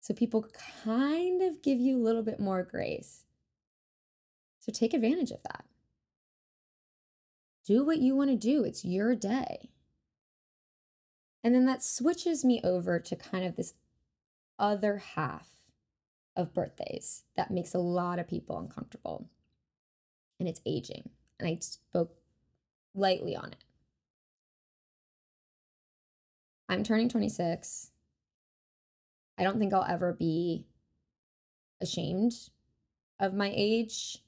So 0.00 0.12
people 0.12 0.46
kind 0.84 1.40
of 1.42 1.62
give 1.62 1.78
you 1.78 1.96
a 1.96 2.02
little 2.02 2.22
bit 2.22 2.40
more 2.40 2.62
grace. 2.62 3.24
So 4.58 4.72
take 4.72 4.92
advantage 4.92 5.30
of 5.30 5.42
that. 5.44 5.64
Do 7.70 7.84
what 7.84 7.98
you 7.98 8.16
want 8.16 8.30
to 8.30 8.36
do, 8.36 8.64
it's 8.64 8.84
your 8.84 9.14
day. 9.14 9.70
And 11.44 11.54
then 11.54 11.66
that 11.66 11.84
switches 11.84 12.44
me 12.44 12.60
over 12.64 12.98
to 12.98 13.14
kind 13.14 13.44
of 13.44 13.54
this 13.54 13.74
other 14.58 14.96
half 14.96 15.46
of 16.34 16.52
birthdays 16.52 17.22
that 17.36 17.52
makes 17.52 17.72
a 17.72 17.78
lot 17.78 18.18
of 18.18 18.26
people 18.26 18.58
uncomfortable. 18.58 19.28
And 20.40 20.48
it's 20.48 20.60
aging. 20.66 21.10
And 21.38 21.48
I 21.48 21.58
spoke 21.60 22.16
lightly 22.92 23.36
on 23.36 23.52
it. 23.52 23.64
I'm 26.68 26.82
turning 26.82 27.08
26. 27.08 27.92
I 29.38 29.44
don't 29.44 29.60
think 29.60 29.72
I'll 29.72 29.86
ever 29.88 30.12
be 30.12 30.66
ashamed 31.80 32.32
of 33.20 33.32
my 33.32 33.52
age 33.54 34.18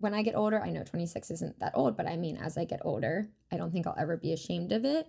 when 0.00 0.14
I 0.14 0.22
get 0.22 0.34
older. 0.34 0.60
I 0.60 0.70
know 0.70 0.82
26 0.82 1.30
isn't 1.30 1.60
that 1.60 1.72
old, 1.74 1.96
but 1.96 2.06
I 2.06 2.16
mean, 2.16 2.36
as 2.36 2.56
I 2.56 2.64
get 2.64 2.80
older, 2.82 3.28
I 3.52 3.56
don't 3.56 3.70
think 3.70 3.86
I'll 3.86 3.94
ever 3.98 4.16
be 4.16 4.32
ashamed 4.32 4.72
of 4.72 4.84
it 4.84 5.06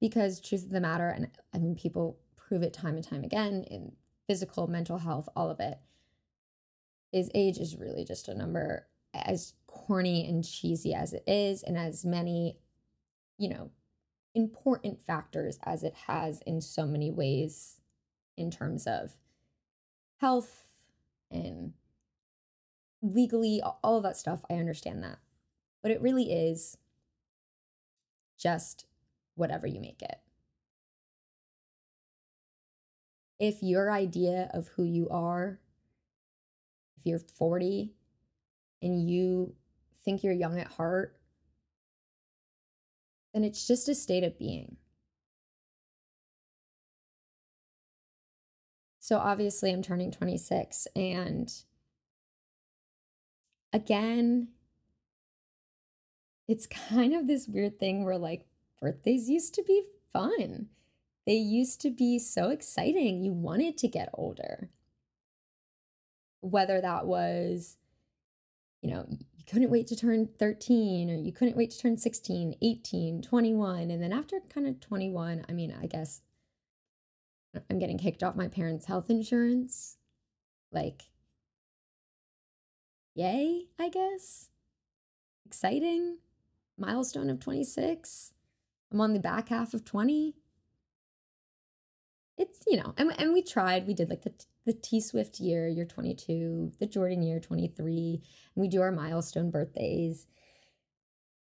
because, 0.00 0.40
truth 0.40 0.64
of 0.64 0.70
the 0.70 0.80
matter, 0.80 1.08
and 1.08 1.28
I 1.52 1.58
mean, 1.58 1.74
people 1.74 2.18
prove 2.36 2.62
it 2.62 2.72
time 2.72 2.94
and 2.94 3.04
time 3.04 3.24
again 3.24 3.64
in 3.64 3.92
physical, 4.26 4.66
mental 4.66 4.98
health, 4.98 5.28
all 5.36 5.50
of 5.50 5.60
it, 5.60 5.78
is 7.12 7.30
age 7.34 7.58
is 7.58 7.76
really 7.76 8.04
just 8.04 8.28
a 8.28 8.34
number 8.34 8.86
as 9.12 9.54
corny 9.66 10.28
and 10.28 10.44
cheesy 10.44 10.94
as 10.94 11.12
it 11.12 11.24
is, 11.26 11.64
and 11.64 11.76
as 11.76 12.04
many, 12.04 12.56
you 13.36 13.48
know, 13.48 13.70
important 14.36 15.02
factors 15.02 15.58
as 15.64 15.82
it 15.82 15.94
has 16.06 16.40
in 16.46 16.60
so 16.60 16.86
many 16.86 17.10
ways 17.10 17.80
in 18.36 18.48
terms 18.48 18.86
of 18.86 19.16
health 20.18 20.66
and 21.32 21.72
legally, 23.02 23.62
all 23.82 23.96
of 23.96 24.02
that 24.02 24.16
stuff. 24.16 24.44
I 24.50 24.54
understand 24.54 25.02
that. 25.02 25.18
But 25.82 25.92
it 25.92 26.02
really 26.02 26.32
is 26.32 26.76
just 28.38 28.86
whatever 29.34 29.66
you 29.66 29.80
make 29.80 30.02
it. 30.02 30.18
If 33.38 33.62
your 33.62 33.90
idea 33.90 34.50
of 34.52 34.68
who 34.68 34.84
you 34.84 35.08
are, 35.08 35.58
if 36.98 37.06
you're 37.06 37.18
40 37.18 37.94
and 38.82 39.08
you 39.08 39.54
think 40.04 40.22
you're 40.22 40.32
young 40.32 40.58
at 40.58 40.68
heart, 40.68 41.16
then 43.32 43.44
it's 43.44 43.66
just 43.66 43.88
a 43.88 43.94
state 43.94 44.24
of 44.24 44.38
being. 44.38 44.76
So 48.98 49.16
obviously, 49.16 49.72
I'm 49.72 49.82
turning 49.82 50.10
26, 50.10 50.86
and 50.94 51.52
again, 53.72 54.48
it's 56.48 56.66
kind 56.66 57.14
of 57.14 57.26
this 57.26 57.46
weird 57.46 57.78
thing 57.78 58.04
where 58.04 58.18
like 58.18 58.46
birthdays 58.80 59.28
used 59.28 59.54
to 59.54 59.62
be 59.62 59.84
fun. 60.12 60.68
They 61.26 61.34
used 61.34 61.80
to 61.82 61.90
be 61.90 62.18
so 62.18 62.50
exciting. 62.50 63.22
You 63.22 63.32
wanted 63.32 63.78
to 63.78 63.88
get 63.88 64.08
older. 64.14 64.70
Whether 66.40 66.80
that 66.80 67.06
was, 67.06 67.76
you 68.82 68.90
know, 68.90 69.06
you 69.08 69.44
couldn't 69.46 69.70
wait 69.70 69.86
to 69.88 69.96
turn 69.96 70.28
13 70.38 71.10
or 71.10 71.14
you 71.14 71.32
couldn't 71.32 71.56
wait 71.56 71.70
to 71.70 71.78
turn 71.78 71.98
16, 71.98 72.56
18, 72.60 73.22
21. 73.22 73.90
And 73.90 74.02
then 74.02 74.12
after 74.12 74.40
kind 74.52 74.66
of 74.66 74.80
21, 74.80 75.44
I 75.48 75.52
mean, 75.52 75.76
I 75.80 75.86
guess 75.86 76.22
I'm 77.68 77.78
getting 77.78 77.98
kicked 77.98 78.22
off 78.22 78.34
my 78.34 78.48
parents' 78.48 78.86
health 78.86 79.10
insurance. 79.10 79.98
Like, 80.72 81.09
yay, 83.14 83.66
I 83.78 83.88
guess. 83.88 84.50
Exciting. 85.46 86.18
Milestone 86.78 87.30
of 87.30 87.40
26. 87.40 88.32
I'm 88.92 89.00
on 89.00 89.12
the 89.12 89.20
back 89.20 89.48
half 89.48 89.74
of 89.74 89.84
20. 89.84 90.34
It's, 92.38 92.60
you 92.66 92.78
know, 92.78 92.94
and, 92.96 93.12
and 93.20 93.32
we 93.32 93.42
tried. 93.42 93.86
We 93.86 93.94
did 93.94 94.08
like 94.08 94.22
the, 94.22 94.32
the 94.64 94.72
T 94.72 95.00
Swift 95.00 95.40
year, 95.40 95.68
year 95.68 95.84
22, 95.84 96.72
the 96.80 96.86
Jordan 96.86 97.22
year 97.22 97.38
23, 97.38 98.22
and 98.54 98.62
we 98.62 98.68
do 98.68 98.80
our 98.80 98.90
milestone 98.90 99.50
birthdays. 99.50 100.26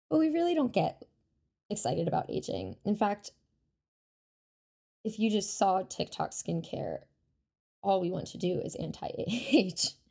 But 0.10 0.20
we 0.20 0.30
really 0.30 0.54
don't 0.54 0.72
get 0.72 1.02
excited 1.70 2.08
about 2.08 2.30
aging. 2.30 2.76
In 2.86 2.96
fact, 2.96 3.32
if 5.04 5.20
you 5.20 5.32
just 5.32 5.58
saw 5.58 5.82
TikTok 5.82 6.32
skincare, 6.32 7.00
all 7.82 8.00
we 8.00 8.12
want 8.12 8.28
to 8.28 8.38
do 8.38 8.60
is 8.60 8.76
anti 8.76 9.08
age 9.18 9.92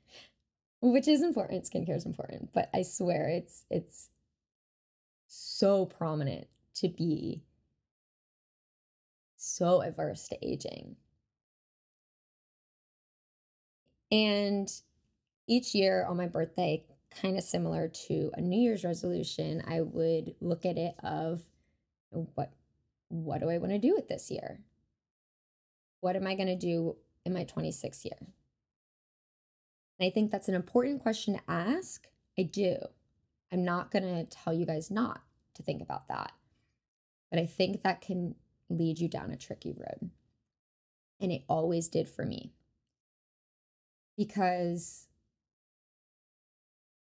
which 0.93 1.09
is 1.09 1.23
important. 1.23 1.65
Skincare 1.65 1.97
is 1.97 2.05
important, 2.05 2.51
but 2.53 2.69
I 2.75 2.83
swear 2.83 3.29
it's 3.29 3.65
it's 3.71 4.11
so 5.27 5.87
prominent 5.87 6.47
to 6.75 6.89
be 6.89 7.43
so 9.37 9.81
averse 9.81 10.29
to 10.29 10.39
aging. 10.47 10.97
And 14.13 14.71
each 15.47 15.75
year 15.75 16.05
on 16.05 16.19
my 16.19 16.27
birthday, 16.27 16.85
kind 17.11 17.39
of 17.39 17.45
similar 17.45 17.89
to 18.07 18.31
a 18.35 18.43
New 18.43 18.61
Year's 18.61 18.85
resolution, 18.85 19.63
I 19.67 19.81
would 19.81 20.35
look 20.41 20.67
at 20.67 20.77
it 20.77 20.95
of 21.03 21.43
what 22.11 22.53
what 23.09 23.41
do 23.41 23.49
I 23.49 23.57
want 23.57 23.73
to 23.73 23.79
do 23.79 23.95
with 23.95 24.09
this 24.09 24.31
year? 24.31 24.61
What 26.01 26.17
am 26.17 26.27
I 26.27 26.35
going 26.35 26.49
to 26.49 26.57
do 26.57 26.97
in 27.25 27.33
my 27.33 27.45
26th 27.47 28.05
year? 28.05 28.19
And 29.99 30.07
I 30.07 30.11
think 30.11 30.31
that's 30.31 30.49
an 30.49 30.55
important 30.55 31.03
question 31.03 31.35
to 31.35 31.41
ask. 31.49 32.07
I 32.39 32.43
do. 32.43 32.77
I'm 33.53 33.65
not 33.65 33.91
going 33.91 34.05
to 34.05 34.25
tell 34.25 34.53
you 34.53 34.67
guys 34.67 34.91
not 34.91 35.23
to 35.55 35.63
think 35.63 35.81
about 35.81 36.09
that. 36.09 36.33
But 37.31 37.39
I 37.39 37.47
think 37.47 37.83
that 37.83 38.01
can 38.01 38.35
lead 38.69 38.99
you 38.99 39.09
down 39.09 39.31
a 39.31 39.37
tricky 39.37 39.73
road. 39.73 40.11
And 41.21 41.31
it 41.31 41.45
always 41.49 41.89
did 41.89 42.09
for 42.09 42.25
me. 42.25 42.53
Because 44.17 45.07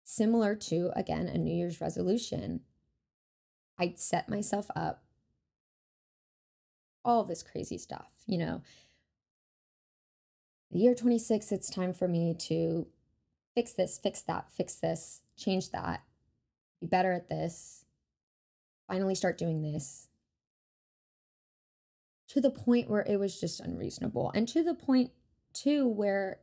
similar 0.05 0.55
to, 0.55 0.90
again, 0.95 1.29
a 1.29 1.38
New 1.38 1.55
Year's 1.55 1.81
resolution, 1.81 2.61
I'd 3.79 3.99
set 3.99 4.29
myself 4.29 4.71
up 4.77 5.05
all 7.05 7.25
this 7.25 7.42
crazy 7.42 7.79
stuff, 7.79 8.11
you 8.27 8.38
know, 8.38 8.62
the 10.72 10.78
year 10.78 10.94
26, 10.94 11.52
it's 11.52 11.70
time 11.70 11.92
for 11.92 12.08
me 12.08 12.35
to 12.35 12.87
fix 13.54 13.72
this, 13.72 13.98
fix 13.98 14.22
that, 14.22 14.50
fix 14.50 14.74
this, 14.76 15.20
change 15.37 15.70
that, 15.70 16.02
be 16.80 16.87
better 16.87 17.12
at 17.12 17.28
this, 17.28 17.85
finally 18.88 19.14
start 19.14 19.37
doing 19.37 19.61
this. 19.62 20.08
To 22.28 22.40
the 22.40 22.50
point 22.50 22.88
where 22.88 23.04
it 23.06 23.18
was 23.18 23.38
just 23.38 23.61
unreasonable. 23.61 24.32
And 24.35 24.48
to 24.48 24.62
the 24.62 24.74
point, 24.74 25.11
too, 25.52 25.87
where 25.87 26.38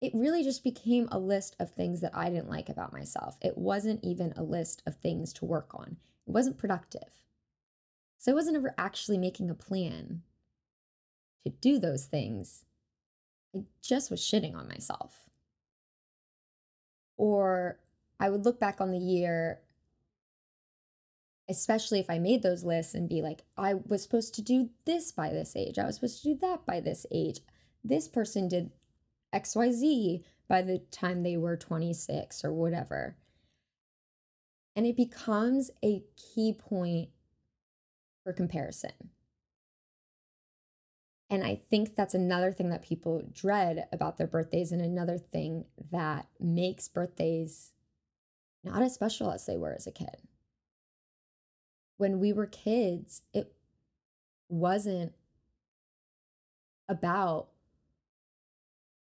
it 0.00 0.12
really 0.14 0.44
just 0.44 0.62
became 0.62 1.08
a 1.10 1.18
list 1.18 1.56
of 1.58 1.72
things 1.72 2.00
that 2.02 2.14
I 2.14 2.30
didn't 2.30 2.48
like 2.48 2.68
about 2.68 2.92
myself. 2.92 3.36
It 3.42 3.58
wasn't 3.58 4.04
even 4.04 4.32
a 4.36 4.44
list 4.44 4.82
of 4.86 4.94
things 4.94 5.32
to 5.34 5.44
work 5.44 5.74
on, 5.74 5.96
it 6.26 6.30
wasn't 6.30 6.58
productive. 6.58 7.10
So 8.18 8.32
I 8.32 8.34
wasn't 8.34 8.56
ever 8.56 8.74
actually 8.78 9.18
making 9.18 9.50
a 9.50 9.54
plan 9.54 10.22
to 11.44 11.50
do 11.50 11.78
those 11.78 12.04
things. 12.04 12.64
I 13.54 13.64
just 13.82 14.10
was 14.10 14.20
shitting 14.20 14.54
on 14.54 14.68
myself. 14.68 15.28
Or 17.16 17.78
I 18.20 18.30
would 18.30 18.44
look 18.44 18.60
back 18.60 18.80
on 18.80 18.90
the 18.90 18.98
year, 18.98 19.60
especially 21.48 21.98
if 21.98 22.10
I 22.10 22.18
made 22.18 22.42
those 22.42 22.64
lists 22.64 22.94
and 22.94 23.08
be 23.08 23.22
like, 23.22 23.42
I 23.56 23.74
was 23.74 24.02
supposed 24.02 24.34
to 24.34 24.42
do 24.42 24.70
this 24.84 25.12
by 25.12 25.30
this 25.30 25.56
age. 25.56 25.78
I 25.78 25.86
was 25.86 25.96
supposed 25.96 26.22
to 26.22 26.34
do 26.34 26.38
that 26.42 26.66
by 26.66 26.80
this 26.80 27.06
age. 27.10 27.40
This 27.82 28.06
person 28.08 28.48
did 28.48 28.70
XYZ 29.34 30.22
by 30.48 30.62
the 30.62 30.78
time 30.90 31.22
they 31.22 31.36
were 31.36 31.56
26 31.56 32.44
or 32.44 32.52
whatever. 32.52 33.16
And 34.76 34.86
it 34.86 34.96
becomes 34.96 35.70
a 35.84 36.04
key 36.16 36.52
point 36.52 37.10
for 38.22 38.32
comparison. 38.32 38.92
And 41.30 41.44
I 41.44 41.60
think 41.70 41.94
that's 41.94 42.14
another 42.14 42.52
thing 42.52 42.70
that 42.70 42.82
people 42.82 43.22
dread 43.32 43.86
about 43.92 44.16
their 44.16 44.26
birthdays, 44.26 44.72
and 44.72 44.80
another 44.80 45.18
thing 45.18 45.66
that 45.90 46.26
makes 46.40 46.88
birthdays 46.88 47.72
not 48.64 48.82
as 48.82 48.94
special 48.94 49.30
as 49.30 49.44
they 49.44 49.56
were 49.56 49.74
as 49.74 49.86
a 49.86 49.92
kid. 49.92 50.16
When 51.98 52.18
we 52.18 52.32
were 52.32 52.46
kids, 52.46 53.22
it 53.34 53.52
wasn't 54.48 55.12
about, 56.88 57.48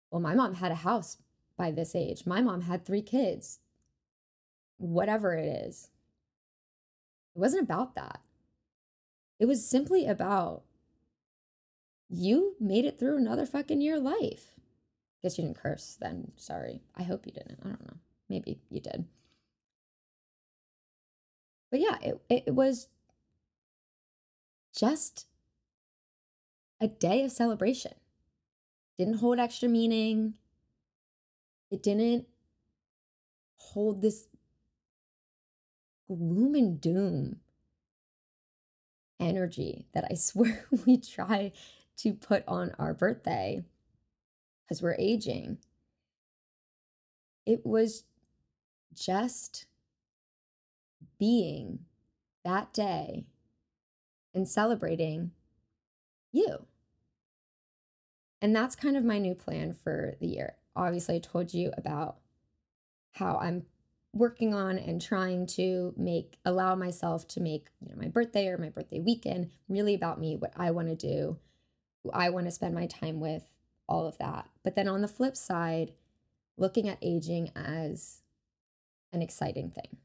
well, 0.10 0.22
my 0.22 0.34
mom 0.34 0.56
had 0.56 0.72
a 0.72 0.76
house 0.76 1.18
by 1.58 1.72
this 1.72 1.94
age, 1.94 2.26
my 2.26 2.42
mom 2.42 2.62
had 2.62 2.86
three 2.86 3.02
kids, 3.02 3.60
whatever 4.78 5.36
it 5.36 5.46
is. 5.46 5.90
It 7.36 7.40
wasn't 7.40 7.64
about 7.64 7.96
that. 7.96 8.22
It 9.40 9.46
was 9.46 9.70
simply 9.70 10.08
about 10.08 10.64
you 12.10 12.56
made 12.60 12.86
it 12.86 12.98
through 13.00 13.18
another 13.18 13.46
fucking 13.46 13.82
year 13.82 13.98
of 13.98 14.04
life. 14.04 14.56
Guess 15.22 15.38
you 15.38 15.44
didn't 15.44 15.62
curse 15.62 15.98
then. 16.00 16.32
Sorry. 16.38 16.82
I 16.96 17.04
hope 17.04 17.26
you 17.26 17.32
didn't. 17.32 17.60
I 17.64 17.68
don't 17.70 17.86
know. 17.86 17.98
Maybe 18.30 18.60
you 18.70 18.80
did. 18.80 19.06
But 21.72 21.82
yeah, 21.82 21.98
it, 22.02 22.22
it 22.30 22.56
was 22.56 22.88
just 24.76 25.28
a 26.82 26.88
day 26.88 27.24
of 27.24 27.32
celebration. 27.32 27.94
Didn't 28.98 29.16
hold 29.20 29.40
extra 29.40 29.70
meaning. 29.70 30.36
It 31.72 31.84
didn't 31.84 32.26
hold 33.58 34.02
this 34.02 34.28
gloom 36.08 36.56
and 36.56 36.82
doom 36.82 37.38
energy 39.20 39.86
that 39.94 40.06
I 40.10 40.14
swear 40.16 40.66
we 40.86 40.98
try 40.98 41.52
to 42.00 42.14
put 42.14 42.44
on 42.48 42.72
our 42.80 42.94
birthday 42.94 43.64
as 44.70 44.82
we're 44.82 44.96
aging. 44.98 45.58
It 47.46 47.66
was 47.66 48.04
just 48.94 49.66
being 51.18 51.80
that 52.46 52.74
day 52.74 53.26
and 54.34 54.48
celebrating 54.48 55.32
you. 56.32 56.66
And 58.42 58.56
that's 58.56 58.76
kind 58.76 58.96
of 58.96 59.04
my 59.04 59.20
new 59.20 59.36
plan 59.36 59.74
for 59.74 60.16
the 60.22 60.28
year. 60.28 60.56
Obviously, 60.76 61.16
I 61.16 61.20
told 61.20 61.54
you 61.54 61.72
about 61.78 62.18
how 63.12 63.38
I'm 63.38 63.66
working 64.14 64.54
on 64.54 64.78
and 64.78 65.02
trying 65.02 65.46
to 65.46 65.94
make 65.98 66.38
allow 66.46 66.76
myself 66.76 67.28
to 67.28 67.42
make 67.42 67.68
you 67.82 67.90
know 67.90 68.02
my 68.02 68.08
birthday 68.08 68.48
or 68.48 68.58
my 68.58 68.70
birthday 68.70 69.00
weekend 69.00 69.52
really 69.68 69.94
about 69.94 70.20
me 70.20 70.36
what 70.36 70.52
i 70.58 70.72
want 70.72 70.88
to 70.88 70.96
do 70.96 71.38
i 72.14 72.30
want 72.30 72.46
to 72.46 72.52
spend 72.52 72.74
my 72.74 72.86
time 72.86 73.20
with 73.20 73.44
all 73.88 74.08
of 74.08 74.18
that 74.18 74.48
but 74.64 74.76
then 74.76 74.88
on 74.88 75.02
the 75.02 75.08
flip 75.08 75.36
side 75.36 75.94
looking 76.58 76.88
at 76.88 76.98
aging 77.02 77.52
as 77.56 78.22
an 79.12 79.22
exciting 79.22 79.70
thing 79.70 79.98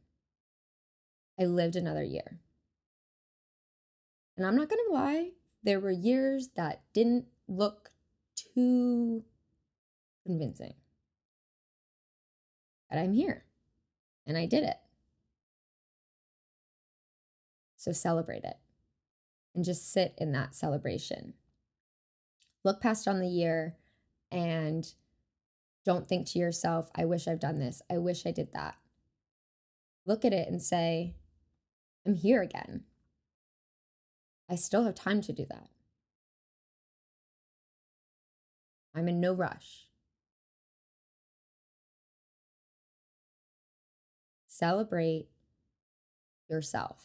i 1.41 1.45
lived 1.45 1.77
another 1.77 2.03
year 2.03 2.41
and 4.37 4.47
i'm 4.47 4.57
not 4.57 4.69
going 4.69 4.83
to 4.89 4.95
lie 4.95 5.31
there 5.63 5.81
were 5.81 5.91
years 5.91 6.49
that 6.57 6.83
didn't 6.93 7.27
look 7.49 7.91
too 8.37 9.25
convincing 10.27 10.75
but 12.91 12.99
i'm 12.99 13.13
here 13.13 13.45
and 14.27 14.37
I 14.37 14.47
did 14.47 14.65
it. 14.65 14.77
So 17.77 17.93
celebrate 17.93 18.45
it 18.45 18.57
and 19.55 19.65
just 19.65 19.93
sit 19.93 20.15
in 20.19 20.33
that 20.33 20.55
celebration. 20.55 21.35
Look 22.65 22.81
past 22.81 23.07
on 23.07 23.21
the 23.21 23.29
year 23.29 23.77
and 24.33 24.91
don't 25.85 26.09
think 26.09 26.27
to 26.29 26.39
yourself, 26.39 26.91
I 26.97 27.05
wish 27.05 27.29
I've 27.29 27.41
done 27.41 27.59
this. 27.59 27.83
I 27.91 27.99
wish 27.99 28.27
I 28.27 28.31
did 28.31 28.53
that. 28.55 28.77
Look 30.07 30.25
at 30.25 30.33
it 30.33 30.49
and 30.49 30.63
say, 30.63 31.15
I'm 32.07 32.15
here 32.15 32.43
again. 32.43 32.85
I 34.49 34.57
still 34.57 34.85
have 34.85 34.95
time 34.95 35.21
to 35.23 35.33
do 35.33 35.47
that. 35.51 35.69
I'm 38.95 39.09
in 39.09 39.21
no 39.21 39.33
rush. 39.33 39.89
Celebrate 44.47 45.27
yourself. 46.49 47.03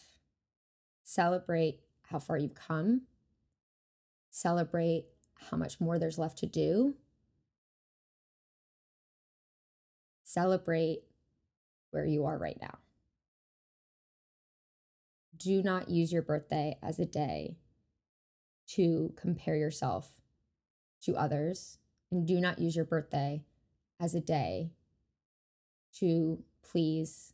Celebrate 1.03 1.79
how 2.03 2.19
far 2.19 2.37
you've 2.37 2.53
come. 2.53 3.01
Celebrate 4.29 5.05
how 5.49 5.57
much 5.57 5.79
more 5.79 5.97
there's 5.97 6.17
left 6.17 6.37
to 6.39 6.45
do. 6.45 6.95
Celebrate 10.23 10.99
where 11.91 12.05
you 12.05 12.25
are 12.25 12.37
right 12.37 12.57
now. 12.61 12.77
Do 15.37 15.63
not 15.63 15.89
use 15.89 16.11
your 16.11 16.21
birthday 16.21 16.77
as 16.83 16.99
a 16.99 17.05
day 17.05 17.57
to 18.67 19.13
compare 19.15 19.55
yourself 19.55 20.11
to 21.01 21.15
others, 21.15 21.79
and 22.11 22.27
do 22.27 22.39
not 22.39 22.59
use 22.59 22.75
your 22.75 22.85
birthday 22.85 23.43
as 23.99 24.13
a 24.13 24.19
day 24.19 24.71
to 25.95 26.43
please 26.61 27.33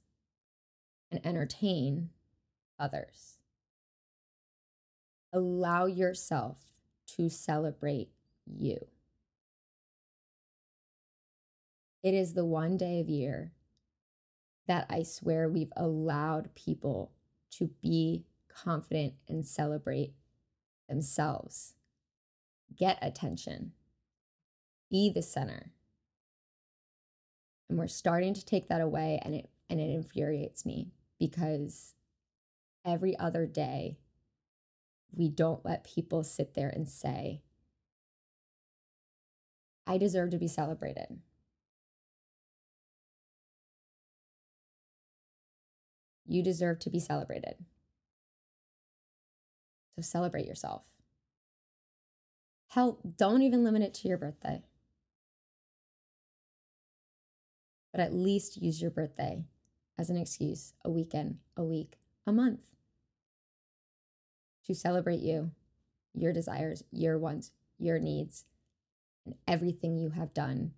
and 1.12 1.26
entertain 1.26 2.10
others. 2.80 3.40
Allow 5.34 5.88
yourself 5.88 6.75
to 7.16 7.30
celebrate 7.30 8.10
you. 8.46 8.78
It 12.04 12.14
is 12.14 12.34
the 12.34 12.46
one 12.46 12.78
day 12.78 13.00
of 13.00 13.10
year 13.10 13.52
that 14.68 14.86
I 14.90 15.04
swear 15.04 15.50
we've 15.50 15.74
allowed 15.76 16.54
people 16.56 17.12
to 17.52 17.70
be 17.82 18.26
confident 18.48 19.14
and 19.28 19.46
celebrate 19.46 20.14
themselves. 20.88 21.74
Get 22.76 22.98
attention. 23.02 23.72
Be 24.90 25.10
the 25.10 25.22
center. 25.22 25.72
And 27.70 27.80
we're 27.80 27.88
starting 27.88 28.34
to 28.34 28.46
take 28.46 28.70
that 28.70 28.82
away 28.82 29.20
and 29.24 29.34
it 29.34 29.50
and 29.70 29.80
it 29.80 29.90
infuriates 29.90 30.66
me 30.66 30.92
because 31.20 31.96
every 32.86 33.18
other 33.18 33.48
day 33.48 33.98
we 35.12 35.30
don't 35.30 35.66
let 35.66 35.84
people 35.84 36.24
sit 36.24 36.54
there 36.54 36.70
and 36.70 36.88
say 36.88 37.42
I 39.88 39.98
deserve 39.98 40.32
to 40.32 40.38
be 40.38 40.48
celebrated. 40.48 41.20
You 46.28 46.42
deserve 46.44 46.80
to 46.80 46.90
be 46.90 47.00
celebrated. 47.00 47.56
So 49.96 50.02
celebrate 50.02 50.48
yourself. 50.48 50.82
Hell, 52.70 53.00
don't 53.18 53.44
even 53.44 53.64
limit 53.64 53.84
it 53.84 53.94
to 53.96 54.08
your 54.08 54.18
birthday. 54.18 54.64
but 57.96 58.04
at 58.04 58.14
least 58.14 58.62
use 58.62 58.82
your 58.82 58.92
birthday 58.92 59.42
as 59.98 60.10
an 60.10 60.18
excuse, 60.18 60.74
a 60.84 60.92
weekend, 60.92 61.38
a 61.56 61.64
week, 61.64 61.98
a 62.28 62.32
month 62.34 62.60
to 64.66 64.76
celebrate 64.76 65.20
you, 65.20 65.52
your 66.14 66.34
desires, 66.34 66.84
your 66.92 67.18
wants, 67.18 67.52
your 67.78 68.00
needs, 68.00 68.46
and 69.26 69.36
everything 69.48 69.98
you 69.98 70.10
have 70.12 70.34
done, 70.34 70.72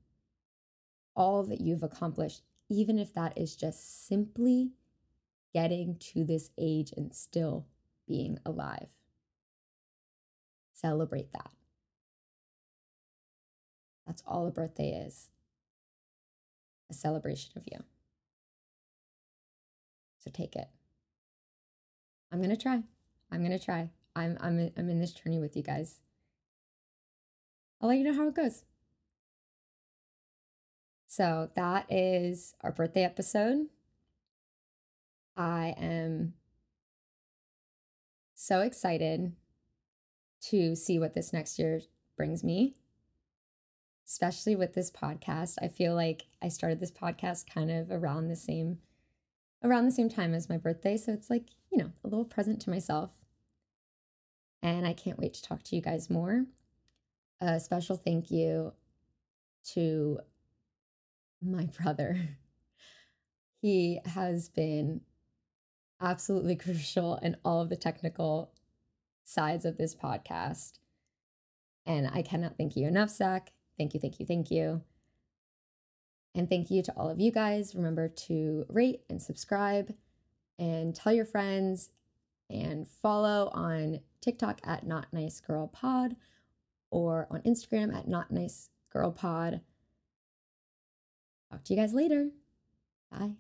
all 1.16 1.44
that 1.44 1.62
you've 1.62 1.84
accomplished, 1.84 2.42
even 2.70 2.98
if 3.00 3.14
that 3.14 3.38
is 3.38 3.56
just 3.56 4.08
simply 4.08 4.72
getting 5.54 5.98
to 5.98 6.24
this 6.24 6.50
age 6.58 6.94
and 6.96 7.14
still 7.14 7.66
being 8.08 8.38
alive. 8.46 8.88
Celebrate 10.74 11.32
that. 11.34 11.52
That's 14.06 14.24
all 14.26 14.48
a 14.48 14.52
birthday 14.52 14.92
is 15.06 15.30
a 16.90 16.94
celebration 16.94 17.52
of 17.56 17.64
you. 17.70 17.84
So 20.20 20.32
take 20.32 20.56
it. 20.56 20.68
I'm 22.32 22.40
going 22.40 22.50
to 22.50 22.62
try. 22.62 22.84
I'm 23.32 23.44
to 23.46 23.60
try. 23.60 23.90
I'm 24.16 24.38
I'm 24.40 24.72
I'm 24.78 24.90
in 24.90 25.00
this 25.00 25.14
journey 25.14 25.40
with 25.40 25.56
you 25.56 25.64
guys. 25.64 26.00
I'll 27.82 27.90
let 27.90 27.98
you 27.98 28.04
know 28.04 28.14
how 28.14 28.28
it 28.28 28.36
goes. 28.36 28.64
So 31.08 31.50
that 31.56 31.92
is 31.92 32.56
our 32.62 32.72
birthday 32.72 33.04
episode. 33.04 33.68
I 35.36 35.76
am 35.78 36.34
so 38.34 38.62
excited 38.62 39.34
to 40.50 40.76
see 40.76 41.00
what 41.00 41.14
this 41.14 41.34
next 41.34 41.60
year 41.60 41.82
brings 42.16 42.44
me 42.44 42.76
especially 44.08 44.56
with 44.56 44.74
this 44.74 44.90
podcast. 44.90 45.56
I 45.62 45.68
feel 45.68 45.94
like 45.94 46.26
I 46.42 46.48
started 46.48 46.80
this 46.80 46.92
podcast 46.92 47.54
kind 47.54 47.70
of 47.70 47.92
around 47.92 48.30
the 48.30 48.36
same 48.36 48.80
around 49.64 49.86
the 49.86 49.92
same 49.92 50.08
time 50.08 50.34
as 50.34 50.50
my 50.50 50.58
birthday, 50.58 50.96
so 50.96 51.12
it's 51.12 51.30
like, 51.32 51.50
you 51.72 51.80
know, 51.80 51.92
a 52.04 52.08
little 52.08 52.24
present 52.24 52.62
to 52.62 52.70
myself. 52.70 53.10
And 54.68 54.86
I 54.86 54.92
can't 54.92 55.18
wait 55.18 55.34
to 55.36 55.42
talk 55.42 55.64
to 55.64 55.78
you 55.78 55.82
guys 55.82 56.10
more. 56.10 56.44
A 57.40 57.58
special 57.58 57.96
thank 57.96 58.30
you 58.30 58.74
to 59.72 60.20
my 61.42 61.70
brother. 61.82 62.20
He 63.62 64.02
has 64.06 64.50
been 64.50 65.00
absolutely 66.02 66.56
crucial 66.66 67.16
in 67.16 67.38
all 67.46 67.62
of 67.62 67.70
the 67.70 67.78
technical 67.78 68.52
sides 69.24 69.64
of 69.64 69.78
this 69.78 69.96
podcast. 69.96 70.80
And 71.86 72.10
I 72.14 72.22
cannot 72.22 72.58
thank 72.58 72.76
you 72.76 72.88
enough, 72.88 73.12
Zach. 73.12 73.54
Thank 73.78 73.94
you, 73.94 74.02
thank 74.02 74.20
you, 74.20 74.26
thank 74.26 74.52
you. 74.52 74.82
And 76.36 76.50
thank 76.50 76.70
you 76.70 76.84
to 76.84 76.94
all 76.98 77.10
of 77.10 77.22
you 77.22 77.32
guys. 77.32 77.74
Remember 77.74 78.10
to 78.10 78.66
rate 78.68 79.04
and 79.10 79.22
subscribe 79.22 79.94
and 80.60 80.94
tell 80.94 81.14
your 81.14 81.24
friends 81.24 81.92
and 82.50 82.86
follow 82.86 83.50
on 83.54 84.02
TikTok 84.28 84.60
at 84.66 84.86
Not 84.86 85.08
Nice 85.14 85.40
Girl 85.40 85.68
Pod 85.68 86.18
or 86.92 87.28
on 87.32 87.40
Instagram 87.44 87.96
at 87.96 88.10
Not 88.10 88.30
Nice 88.30 88.70
Girl 88.92 89.10
Pod. 89.10 89.62
Talk 91.50 91.64
to 91.64 91.74
you 91.74 91.80
guys 91.80 91.94
later. 91.94 92.32
Bye. 93.10 93.36